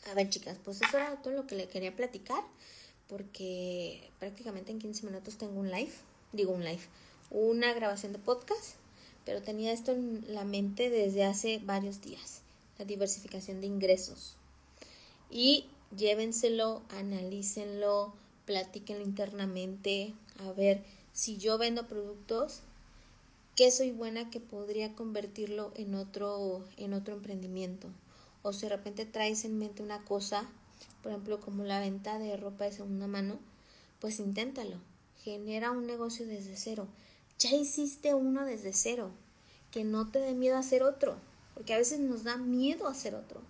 A 0.06 0.13
ver, 0.13 0.30
chicas, 0.30 0.58
pues 0.63 0.82
eso 0.82 0.98
era 0.98 1.22
todo 1.22 1.34
lo 1.34 1.48
que 1.48 1.56
le 1.56 1.68
quería 1.68 1.96
platicar. 1.96 2.44
Porque 3.08 4.10
prácticamente 4.20 4.72
en 4.72 4.80
15 4.80 5.06
minutos 5.06 5.38
tengo 5.38 5.60
un 5.60 5.72
live. 5.72 5.91
Digo 6.32 6.52
un 6.52 6.63
live. 6.63 6.82
Una 7.32 7.74
grabación 7.74 8.13
de 8.13 8.20
podcast. 8.20 8.76
Pero 9.26 9.41
tenía 9.41 9.72
esto 9.72 9.91
en 9.91 10.24
la 10.28 10.44
mente 10.44 10.89
desde 10.89 11.24
hace 11.24 11.60
varios 11.63 12.02
días. 12.02 12.41
La 12.78 12.86
diversificación 12.86 13.62
de 13.62 13.68
ingresos. 13.68 14.36
Y 15.30 15.65
llévenselo, 15.96 16.84
analícenlo 16.89 18.13
platíquenlo 18.46 19.04
internamente, 19.04 20.13
a 20.39 20.52
ver 20.54 20.84
si 21.13 21.38
yo 21.38 21.58
vendo 21.58 21.88
productos, 21.88 22.62
qué 23.56 23.72
soy 23.72 23.91
buena 23.91 24.30
que 24.30 24.39
podría 24.39 24.94
convertirlo 24.94 25.72
en 25.76 25.96
otro, 25.96 26.63
en 26.78 26.94
otro 26.94 27.15
emprendimiento. 27.15 27.89
O 28.47 28.53
si 28.53 28.67
de 28.67 28.75
repente 28.75 29.08
traes 29.08 29.43
en 29.43 29.58
mente 29.58 29.81
una 29.81 30.05
cosa, 30.05 30.47
por 31.01 31.12
ejemplo, 31.12 31.41
como 31.41 31.63
la 31.63 31.79
venta 31.79 32.19
de 32.19 32.38
ropa 32.38 32.65
de 32.65 32.73
segunda 32.73 33.08
mano, 33.08 33.39
pues 33.99 34.19
inténtalo. 34.19 34.77
Genera 35.23 35.71
un 35.71 35.88
negocio 35.88 36.27
desde 36.27 36.55
cero. 36.55 36.88
Ya 37.39 37.55
hiciste 37.55 38.13
uno 38.13 38.45
desde 38.45 38.71
cero. 38.71 39.10
Que 39.71 39.84
no 39.84 40.12
te 40.12 40.19
dé 40.19 40.36
miedo 40.36 40.58
hacer 40.58 40.84
otro. 40.84 41.17
Porque 41.55 41.73
a 41.73 41.79
veces 41.79 41.99
nos 41.99 42.23
da 42.23 42.38
miedo 42.38 42.88
hacer 42.88 43.15
otro. 43.15 43.41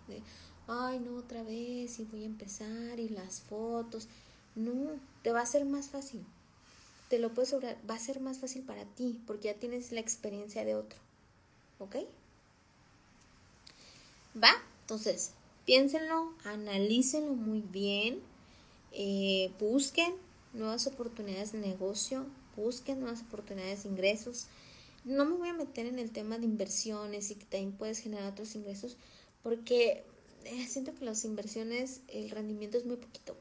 ay, 0.70 1.02
no, 1.02 1.18
otra 1.18 1.44
vez, 1.44 2.00
y 2.00 2.06
voy 2.06 2.24
a 2.24 2.28
empezar, 2.28 2.98
y 2.98 3.10
las 3.10 3.42
fotos. 3.42 4.08
No, 4.56 4.98
te 5.24 5.34
va 5.34 5.42
a 5.42 5.46
ser 5.46 5.66
más 5.66 5.90
fácil. 5.90 6.26
Te 7.10 7.20
lo 7.20 7.34
puedes 7.34 7.50
sobrar, 7.50 7.78
va 7.90 7.96
a 7.96 8.00
ser 8.00 8.22
más 8.22 8.38
fácil 8.38 8.64
para 8.64 8.86
ti 8.86 9.22
porque 9.28 9.50
ya 9.50 9.56
tienes 9.56 9.92
la 9.92 10.00
experiencia 10.00 10.64
de 10.64 10.76
otro. 10.76 11.00
¿Ok? 11.80 11.98
¿Va? 14.42 14.54
Entonces, 14.86 15.32
piénsenlo, 15.66 16.32
analícenlo 16.44 17.34
muy 17.34 17.62
bien, 17.62 18.20
eh, 18.92 19.52
busquen 19.60 20.14
nuevas 20.54 20.86
oportunidades 20.86 21.54
de 21.54 21.58
negocio, 21.58 22.28
busquen 22.56 23.00
nuevas 23.00 23.24
oportunidades 23.24 23.82
de 23.82 23.90
ingresos. 23.90 24.46
No 25.04 25.26
me 25.26 25.38
voy 25.38 25.50
a 25.50 25.54
meter 25.54 25.88
en 25.88 25.98
el 25.98 26.12
tema 26.12 26.38
de 26.38 26.46
inversiones 26.46 27.32
y 27.32 27.36
que 27.36 27.46
también 27.46 27.72
puedes 27.72 27.98
generar 27.98 28.32
otros 28.32 28.56
ingresos 28.56 28.96
porque 29.42 30.04
eh, 30.44 30.68
siento 30.68 30.94
que 30.94 31.04
las 31.04 31.26
inversiones, 31.26 32.02
el 32.08 32.30
rendimiento 32.30 32.78
es 32.78 32.86
muy 32.86 32.98
poquito 32.98 33.36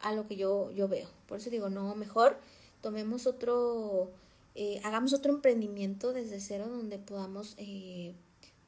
a 0.00 0.12
lo 0.12 0.26
que 0.26 0.34
yo, 0.34 0.72
yo 0.72 0.88
veo. 0.88 1.08
Por 1.28 1.38
eso 1.38 1.48
digo, 1.48 1.70
no, 1.70 1.94
mejor 1.94 2.40
tomemos 2.80 3.28
otro, 3.28 4.10
eh, 4.56 4.80
hagamos 4.82 5.12
otro 5.12 5.32
emprendimiento 5.32 6.12
desde 6.12 6.40
cero 6.40 6.68
donde 6.68 6.98
podamos 6.98 7.54
eh, 7.56 8.16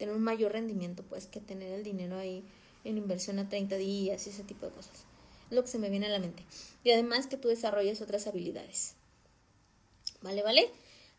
tener 0.02 0.16
un 0.16 0.24
mayor 0.24 0.50
rendimiento, 0.50 1.04
pues, 1.04 1.28
que 1.28 1.38
tener 1.38 1.70
el 1.70 1.84
dinero 1.84 2.18
ahí 2.18 2.42
en 2.82 2.98
inversión 2.98 3.38
a 3.38 3.48
30 3.48 3.76
días 3.76 4.26
y 4.26 4.30
ese 4.30 4.42
tipo 4.42 4.66
de 4.66 4.72
cosas. 4.72 5.04
Es 5.48 5.54
lo 5.54 5.62
que 5.62 5.68
se 5.68 5.78
me 5.78 5.90
viene 5.90 6.06
a 6.06 6.08
la 6.08 6.18
mente. 6.18 6.42
Y 6.82 6.90
además 6.90 7.28
que 7.28 7.36
tú 7.36 7.46
desarrolles 7.46 8.00
otras 8.00 8.26
habilidades. 8.26 8.94
¿Vale, 10.20 10.42
vale? 10.42 10.68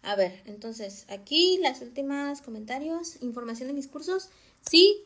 A 0.01 0.17
ver, 0.17 0.43
entonces, 0.47 1.05
aquí 1.07 1.59
las 1.61 1.81
últimas 1.81 2.41
comentarios, 2.41 3.21
información 3.21 3.69
de 3.69 3.73
mis 3.73 3.87
cursos. 3.87 4.27
Sí, 4.69 4.97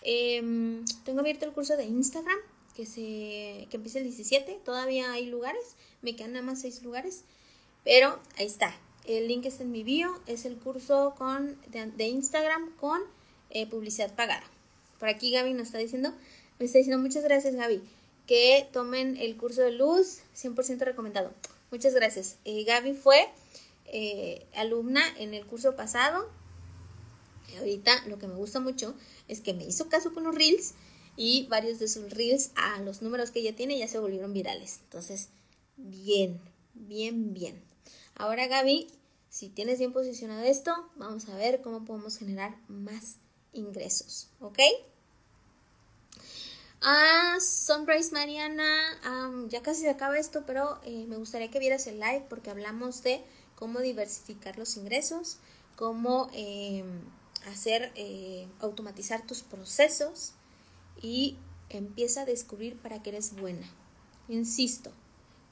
em, 0.00 0.86
tengo 1.04 1.20
abierto 1.20 1.44
el 1.44 1.52
curso 1.52 1.76
de 1.76 1.84
Instagram, 1.84 2.38
que, 2.74 2.86
se, 2.86 3.68
que 3.68 3.76
empieza 3.76 3.98
el 3.98 4.04
17. 4.04 4.62
Todavía 4.64 5.12
hay 5.12 5.26
lugares, 5.26 5.76
me 6.00 6.16
quedan 6.16 6.32
nada 6.32 6.46
más 6.46 6.62
6 6.62 6.82
lugares, 6.84 7.24
pero 7.84 8.18
ahí 8.38 8.46
está. 8.46 8.74
El 9.04 9.28
link 9.28 9.44
está 9.44 9.62
en 9.62 9.72
mi 9.72 9.82
bio, 9.82 10.18
es 10.26 10.46
el 10.46 10.56
curso 10.56 11.14
con, 11.18 11.60
de, 11.68 12.08
Instagram 12.08 12.74
con 12.76 13.02
eh, 13.50 13.66
publicidad 13.66 14.14
pagada. 14.14 14.44
Por 14.98 15.08
aquí 15.08 15.30
Gaby 15.30 15.52
nos 15.52 15.68
está 15.68 15.78
diciendo, 15.78 16.12
me 16.58 16.66
está 16.66 16.78
diciendo 16.78 17.00
muchas 17.00 17.24
gracias 17.24 17.54
Gaby, 17.54 17.82
que 18.26 18.68
tomen 18.72 19.16
el 19.16 19.36
curso 19.36 19.62
de 19.62 19.72
luz, 19.72 20.20
100% 20.34 20.78
recomendado. 20.80 21.32
Muchas 21.70 21.94
gracias. 21.94 22.36
Eh, 22.44 22.64
Gaby 22.64 22.94
fue 22.94 23.28
eh, 23.86 24.46
alumna 24.54 25.02
en 25.18 25.34
el 25.34 25.46
curso 25.46 25.76
pasado. 25.76 26.28
Ahorita 27.58 28.06
lo 28.06 28.18
que 28.18 28.26
me 28.26 28.34
gusta 28.34 28.60
mucho 28.60 28.94
es 29.28 29.40
que 29.40 29.54
me 29.54 29.64
hizo 29.64 29.88
caso 29.88 30.12
con 30.12 30.24
los 30.24 30.34
reels 30.34 30.74
y 31.16 31.46
varios 31.46 31.78
de 31.78 31.88
sus 31.88 32.10
reels 32.10 32.50
a 32.56 32.80
los 32.82 33.02
números 33.02 33.30
que 33.30 33.40
ella 33.40 33.56
tiene 33.56 33.78
ya 33.78 33.88
se 33.88 33.98
volvieron 33.98 34.32
virales. 34.32 34.80
Entonces, 34.84 35.28
bien, 35.76 36.40
bien, 36.74 37.32
bien. 37.32 37.62
Ahora 38.14 38.46
Gaby, 38.46 38.88
si 39.28 39.48
tienes 39.48 39.78
bien 39.78 39.92
posicionado 39.92 40.44
esto, 40.44 40.74
vamos 40.96 41.28
a 41.28 41.36
ver 41.36 41.60
cómo 41.62 41.84
podemos 41.84 42.18
generar 42.18 42.56
más 42.68 43.16
ingresos, 43.52 44.28
¿ok? 44.40 44.58
Ah, 46.82 47.38
Sunrise 47.40 48.12
Mariana, 48.12 49.46
ya 49.48 49.62
casi 49.62 49.80
se 49.82 49.90
acaba 49.90 50.18
esto, 50.18 50.44
pero 50.46 50.78
eh, 50.84 51.06
me 51.08 51.16
gustaría 51.16 51.50
que 51.50 51.58
vieras 51.58 51.86
el 51.86 51.98
live 51.98 52.26
porque 52.28 52.50
hablamos 52.50 53.02
de 53.02 53.24
cómo 53.54 53.80
diversificar 53.80 54.58
los 54.58 54.76
ingresos, 54.76 55.38
cómo 55.74 56.28
em, 56.32 57.00
hacer, 57.46 57.92
eh, 57.96 58.46
automatizar 58.60 59.26
tus 59.26 59.42
procesos, 59.42 60.34
y 61.00 61.36
empieza 61.68 62.22
a 62.22 62.24
descubrir 62.24 62.76
para 62.76 63.02
qué 63.02 63.10
eres 63.10 63.34
buena. 63.36 63.66
Insisto, 64.28 64.92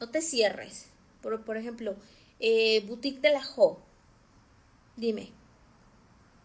no 0.01 0.11
te 0.11 0.21
cierres. 0.21 0.87
Por, 1.21 1.45
por 1.45 1.57
ejemplo, 1.57 1.97
eh, 2.41 2.85
Boutique 2.87 3.21
de 3.21 3.31
la 3.31 3.43
Jo. 3.43 3.81
Dime, 4.97 5.33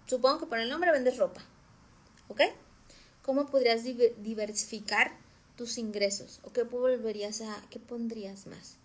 supongo 0.09 0.39
que 0.39 0.45
por 0.47 0.59
el 0.59 0.69
nombre 0.69 0.91
vendes 0.91 1.17
ropa. 1.17 1.41
¿Ok? 2.27 2.41
¿Cómo 3.21 3.45
podrías 3.45 3.83
diversificar 3.83 5.11
tus 5.55 5.77
ingresos? 5.77 6.39
¿O 6.43 6.51
qué 6.51 6.63
volverías 6.63 7.41
a, 7.41 7.61
qué 7.69 7.79
pondrías 7.79 8.47
más? 8.47 8.77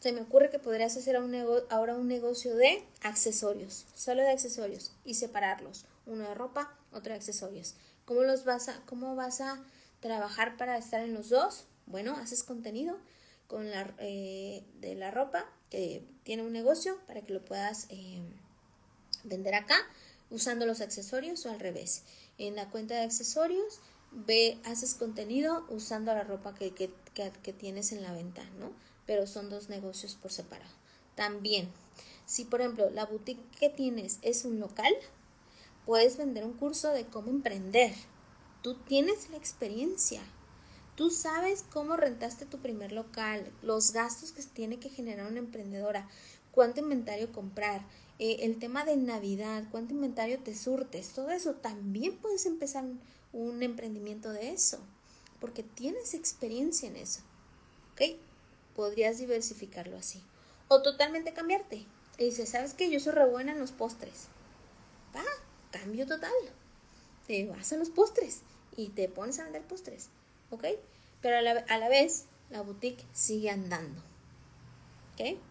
Se 0.00 0.12
me 0.12 0.20
ocurre 0.20 0.50
que 0.50 0.58
podrías 0.58 0.96
hacer 0.96 1.16
ahora 1.16 1.94
un 1.94 2.08
negocio 2.08 2.56
de 2.56 2.84
accesorios, 3.00 3.86
solo 3.94 4.22
de 4.22 4.30
accesorios, 4.30 4.92
y 5.04 5.14
separarlos. 5.14 5.86
Uno 6.04 6.28
de 6.28 6.34
ropa, 6.34 6.76
otro 6.92 7.12
de 7.12 7.16
accesorios. 7.16 7.74
¿Cómo, 8.04 8.22
los 8.22 8.44
vas 8.44 8.68
a, 8.68 8.82
¿Cómo 8.86 9.14
vas 9.14 9.40
a 9.40 9.62
trabajar 10.00 10.56
para 10.56 10.76
estar 10.76 11.00
en 11.00 11.14
los 11.14 11.30
dos? 11.30 11.64
Bueno, 11.86 12.16
haces 12.16 12.42
contenido 12.42 12.98
con 13.46 13.70
la, 13.70 13.94
eh, 13.98 14.64
de 14.80 14.94
la 14.94 15.10
ropa 15.10 15.46
que 15.70 16.04
tiene 16.22 16.42
un 16.42 16.52
negocio 16.52 16.98
para 17.06 17.22
que 17.22 17.32
lo 17.32 17.44
puedas 17.44 17.86
eh, 17.88 18.20
vender 19.22 19.54
acá 19.54 19.76
usando 20.30 20.66
los 20.66 20.80
accesorios 20.80 21.44
o 21.46 21.50
al 21.50 21.60
revés. 21.60 22.02
En 22.38 22.56
la 22.56 22.70
cuenta 22.70 22.94
de 22.94 23.02
accesorios 23.02 23.80
ve, 24.10 24.58
haces 24.64 24.94
contenido 24.94 25.64
usando 25.68 26.14
la 26.14 26.24
ropa 26.24 26.54
que, 26.54 26.72
que, 26.72 26.90
que 27.14 27.52
tienes 27.52 27.92
en 27.92 28.02
la 28.02 28.12
venta, 28.12 28.44
¿no? 28.58 28.72
Pero 29.06 29.26
son 29.26 29.50
dos 29.50 29.68
negocios 29.68 30.14
por 30.14 30.32
separado. 30.32 30.72
También, 31.14 31.68
si 32.26 32.44
por 32.44 32.60
ejemplo 32.60 32.90
la 32.90 33.06
boutique 33.06 33.42
que 33.58 33.68
tienes 33.68 34.18
es 34.22 34.44
un 34.44 34.58
local, 34.60 34.92
puedes 35.84 36.16
vender 36.16 36.44
un 36.44 36.54
curso 36.54 36.90
de 36.90 37.06
cómo 37.06 37.30
emprender. 37.30 37.92
Tú 38.62 38.74
tienes 38.74 39.28
la 39.30 39.36
experiencia. 39.36 40.22
Tú 40.96 41.10
sabes 41.10 41.64
cómo 41.72 41.96
rentaste 41.96 42.46
tu 42.46 42.58
primer 42.58 42.92
local, 42.92 43.52
los 43.62 43.92
gastos 43.92 44.32
que 44.32 44.42
tiene 44.42 44.78
que 44.78 44.88
generar 44.88 45.26
una 45.26 45.40
emprendedora, 45.40 46.08
cuánto 46.52 46.80
inventario 46.80 47.32
comprar, 47.32 47.84
eh, 48.18 48.38
el 48.40 48.58
tema 48.58 48.84
de 48.84 48.96
Navidad, 48.96 49.64
cuánto 49.70 49.94
inventario 49.94 50.38
te 50.38 50.54
surtes, 50.54 51.10
todo 51.10 51.30
eso, 51.30 51.54
también 51.54 52.16
puedes 52.18 52.46
empezar 52.46 52.84
un, 53.32 53.62
emprendimiento 53.62 54.32
de 54.32 54.50
eso, 54.50 54.78
porque 55.40 55.64
tienes 55.64 56.14
experiencia 56.14 56.88
en 56.88 56.96
eso. 56.96 57.20
¿Ok? 57.92 58.16
Podrías 58.76 59.18
diversificarlo 59.18 59.96
así. 59.96 60.22
O 60.68 60.82
totalmente 60.82 61.32
cambiarte. 61.32 61.86
Y 62.18 62.24
dices, 62.26 62.50
¿sabes 62.50 62.74
qué? 62.74 62.90
Yo 62.90 63.00
soy 63.00 63.12
re 63.12 63.28
buena 63.28 63.52
en 63.52 63.58
los 63.58 63.72
postres. 63.72 64.28
Va, 65.14 65.24
cambio 65.72 66.06
total. 66.06 66.32
Te 67.26 67.46
vas 67.46 67.72
a 67.72 67.76
los 67.76 67.90
postres 67.90 68.42
y 68.76 68.88
te 68.88 69.08
pones 69.08 69.38
a 69.38 69.44
vender 69.44 69.62
postres. 69.62 70.08
¿Ok? 70.50 70.64
Pero 71.20 71.38
a 71.38 71.42
la, 71.42 71.64
a 71.68 71.78
la 71.78 71.88
vez, 71.88 72.26
la 72.50 72.62
boutique 72.62 73.04
sigue 73.12 73.50
andando. 73.50 74.13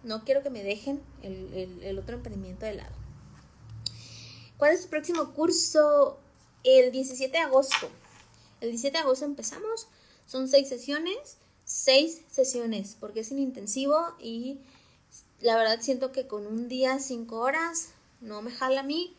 No 0.04 0.26
quiero 0.26 0.44
que 0.44 0.50
me 0.50 0.64
dejen 0.64 1.02
el, 1.22 1.98
otro 1.98 2.16
emprendimiento 2.16 2.66
de 2.66 2.74
lado. 2.74 2.96
¿Cuál 4.58 4.74
es 4.74 4.84
tu 4.84 4.90
próximo 4.90 5.34
curso? 5.34 6.20
El 6.64 6.92
17 6.92 7.32
de 7.32 7.44
agosto. 7.44 7.90
El 8.62 8.70
17 8.70 8.98
de 8.98 9.04
agosto 9.04 9.26
empezamos. 9.26 9.88
Son 10.26 10.48
seis 10.48 10.68
sesiones. 10.68 11.38
Seis 11.66 12.22
sesiones, 12.30 12.98
porque 13.00 13.22
es 13.22 13.32
intensivo 13.32 13.98
y 14.20 14.60
la 15.40 15.56
verdad 15.56 15.80
siento 15.82 16.12
que 16.12 16.28
con 16.28 16.46
un 16.46 16.68
día, 16.68 17.00
cinco 17.00 17.40
horas, 17.40 17.92
no 18.20 18.42
me 18.42 18.52
jala 18.52 18.82
a 18.82 18.84
mí 18.84 19.16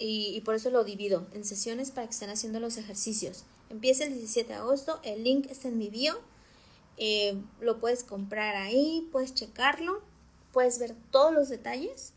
y, 0.00 0.34
y, 0.34 0.40
por 0.40 0.56
eso 0.56 0.70
lo 0.70 0.82
divido 0.82 1.28
en 1.32 1.44
sesiones 1.44 1.92
para 1.92 2.08
que 2.08 2.12
estén 2.12 2.30
haciendo 2.30 2.58
los 2.58 2.76
ejercicios. 2.76 3.44
Empieza 3.70 4.02
el 4.02 4.14
17 4.14 4.48
de 4.48 4.54
agosto, 4.54 4.98
el 5.04 5.22
link 5.22 5.46
está 5.48 5.68
en 5.68 5.78
mi 5.78 5.90
bio 5.90 6.18
eh, 6.96 7.40
lo 7.60 7.80
puedes 7.80 8.04
comprar 8.04 8.56
ahí, 8.56 9.08
puedes 9.10 9.34
checarlo, 9.34 10.02
puedes 10.52 10.78
ver 10.78 10.94
todos 11.10 11.32
los 11.32 11.48
detalles. 11.48 12.12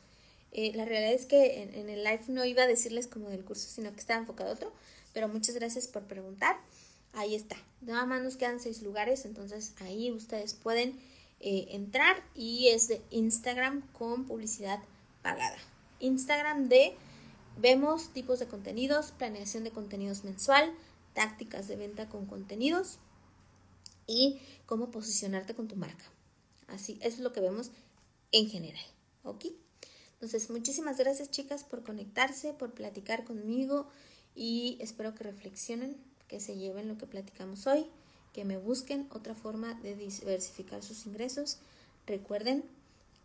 Eh, 0.51 0.71
la 0.75 0.85
realidad 0.85 1.13
es 1.13 1.25
que 1.25 1.63
en, 1.63 1.89
el 1.89 2.03
live 2.03 2.21
no 2.27 2.45
iba 2.45 2.63
a 2.63 2.67
decirles 2.67 3.07
como 3.07 3.29
del 3.29 3.43
curso, 3.43 3.67
sino 3.69 3.91
que 3.91 3.99
estaba 3.99 4.19
enfocado 4.19 4.49
a 4.49 4.53
otro, 4.53 4.71
pero 5.13 5.27
muchas 5.27 5.55
gracias 5.55 5.87
por 5.87 6.03
preguntar. 6.03 6.57
Ahí 7.13 7.35
está. 7.35 7.57
Nada 7.81 8.05
más 8.05 8.21
nos 8.21 8.37
quedan 8.37 8.59
seis 8.59 8.81
lugares, 8.81 9.25
entonces 9.25 9.73
ahí 9.81 10.11
ustedes 10.11 10.53
pueden 10.53 10.99
eh, 11.39 11.67
entrar 11.71 12.23
y 12.35 12.69
es 12.69 12.87
de 12.87 13.01
Instagram 13.09 13.81
con 13.93 14.25
publicidad 14.25 14.79
pagada. 15.23 15.57
Instagram 15.99 16.69
de 16.69 16.95
vemos 17.57 18.13
tipos 18.13 18.39
de 18.39 18.47
contenidos, 18.47 19.11
planeación 19.17 19.63
de 19.63 19.71
contenidos 19.71 20.23
mensual, 20.23 20.71
tácticas 21.13 21.67
de 21.67 21.75
venta 21.75 22.07
con 22.07 22.27
contenidos 22.27 22.99
y 24.07 24.39
cómo 24.65 24.89
posicionarte 24.89 25.53
con 25.53 25.67
tu 25.67 25.75
marca. 25.75 26.05
Así, 26.67 26.97
es 27.01 27.19
lo 27.19 27.31
que 27.33 27.41
vemos 27.41 27.71
en 28.31 28.49
general. 28.49 28.85
¿Ok? 29.23 29.45
Entonces, 30.13 30.49
muchísimas 30.49 30.97
gracias 30.97 31.29
chicas 31.29 31.63
por 31.63 31.83
conectarse, 31.83 32.53
por 32.53 32.73
platicar 32.73 33.23
conmigo 33.23 33.87
y 34.35 34.77
espero 34.81 35.13
que 35.13 35.23
reflexionen, 35.23 35.95
que 36.27 36.39
se 36.39 36.57
lleven 36.57 36.87
lo 36.87 36.97
que 36.97 37.05
platicamos 37.05 37.67
hoy, 37.67 37.85
que 38.33 38.43
me 38.45 38.57
busquen 38.57 39.07
otra 39.11 39.35
forma 39.35 39.75
de 39.75 39.95
diversificar 39.95 40.81
sus 40.83 41.05
ingresos. 41.05 41.59
Recuerden, 42.07 42.63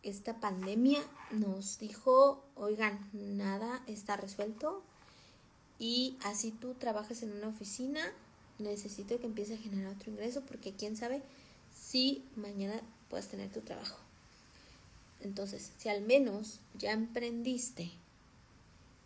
esta 0.02 0.40
pandemia 0.40 1.00
nos 1.30 1.78
dijo, 1.78 2.44
oigan, 2.56 3.08
nada 3.12 3.82
está 3.86 4.16
resuelto 4.16 4.82
y 5.78 6.18
así 6.24 6.50
tú 6.50 6.74
trabajas 6.74 7.22
en 7.22 7.32
una 7.32 7.48
oficina, 7.48 8.00
necesito 8.58 9.18
que 9.18 9.26
empiece 9.26 9.54
a 9.54 9.58
generar 9.58 9.94
otro 9.94 10.10
ingreso 10.10 10.42
porque 10.42 10.72
quién 10.72 10.96
sabe 10.96 11.22
si 11.74 12.24
mañana 12.36 12.80
puedes 13.08 13.28
tener 13.28 13.50
tu 13.50 13.60
trabajo. 13.60 13.98
Entonces, 15.20 15.72
si 15.78 15.88
al 15.88 16.02
menos 16.02 16.60
ya 16.74 16.92
emprendiste 16.92 17.90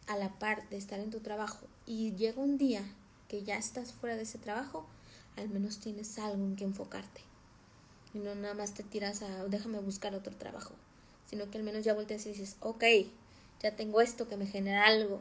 a 0.06 0.16
la 0.16 0.38
par 0.38 0.68
de 0.70 0.76
estar 0.76 1.00
en 1.00 1.10
tu 1.10 1.20
trabajo 1.20 1.66
y 1.84 2.12
llega 2.14 2.40
un 2.40 2.58
día 2.58 2.82
que 3.28 3.42
ya 3.42 3.56
estás 3.56 3.92
fuera 3.92 4.16
de 4.16 4.22
ese 4.22 4.38
trabajo, 4.38 4.86
al 5.36 5.48
menos 5.48 5.78
tienes 5.78 6.18
algo 6.18 6.44
en 6.44 6.56
que 6.56 6.64
enfocarte. 6.64 7.20
Y 8.14 8.18
no 8.18 8.34
nada 8.34 8.54
más 8.54 8.72
te 8.72 8.82
tiras 8.82 9.22
a 9.22 9.44
déjame 9.46 9.78
buscar 9.80 10.14
otro 10.14 10.34
trabajo, 10.34 10.74
sino 11.26 11.50
que 11.50 11.58
al 11.58 11.64
menos 11.64 11.84
ya 11.84 11.92
volteas 11.92 12.24
y 12.26 12.30
dices, 12.30 12.56
ok, 12.60 12.84
ya 13.62 13.76
tengo 13.76 14.00
esto 14.00 14.28
que 14.28 14.36
me 14.36 14.46
genera 14.46 14.86
algo 14.86 15.20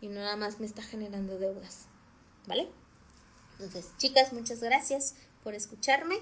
y 0.00 0.08
no 0.08 0.16
nada 0.16 0.36
más 0.36 0.60
me 0.60 0.66
está 0.66 0.82
generando 0.82 1.38
deudas. 1.38 1.86
¿Vale? 2.46 2.68
Entonces, 3.58 3.92
chicas, 3.96 4.32
muchas 4.32 4.60
gracias 4.60 5.14
por 5.42 5.54
escucharme. 5.54 6.18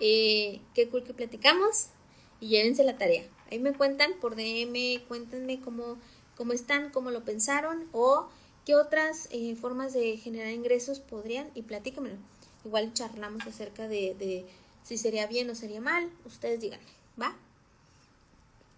Eh, 0.00 0.60
qué 0.74 0.88
cool 0.88 1.04
que 1.04 1.14
platicamos 1.14 1.88
y 2.40 2.48
llévense 2.48 2.84
la 2.84 2.98
tarea. 2.98 3.24
Ahí 3.50 3.58
me 3.58 3.72
cuentan 3.72 4.12
por 4.20 4.36
DM, 4.36 5.00
cuéntenme 5.08 5.60
cómo, 5.60 5.96
cómo 6.36 6.52
están, 6.52 6.90
cómo 6.90 7.10
lo 7.10 7.24
pensaron 7.24 7.88
o 7.92 8.28
qué 8.66 8.74
otras 8.74 9.28
eh, 9.30 9.56
formas 9.56 9.94
de 9.94 10.18
generar 10.18 10.52
ingresos 10.52 11.00
podrían 11.00 11.50
y 11.54 11.62
platíquenmelo. 11.62 12.18
Igual 12.64 12.92
charlamos 12.92 13.46
acerca 13.46 13.88
de, 13.88 14.14
de 14.18 14.46
si 14.82 14.98
sería 14.98 15.26
bien 15.26 15.48
o 15.48 15.54
sería 15.54 15.80
mal. 15.80 16.10
Ustedes 16.26 16.60
díganme, 16.60 16.84
¿va? 17.20 17.34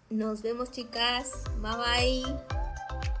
Nos 0.09 0.41
vemos 0.41 0.71
chicas. 0.71 1.31
Bye 1.61 2.23
bye. 2.23 3.20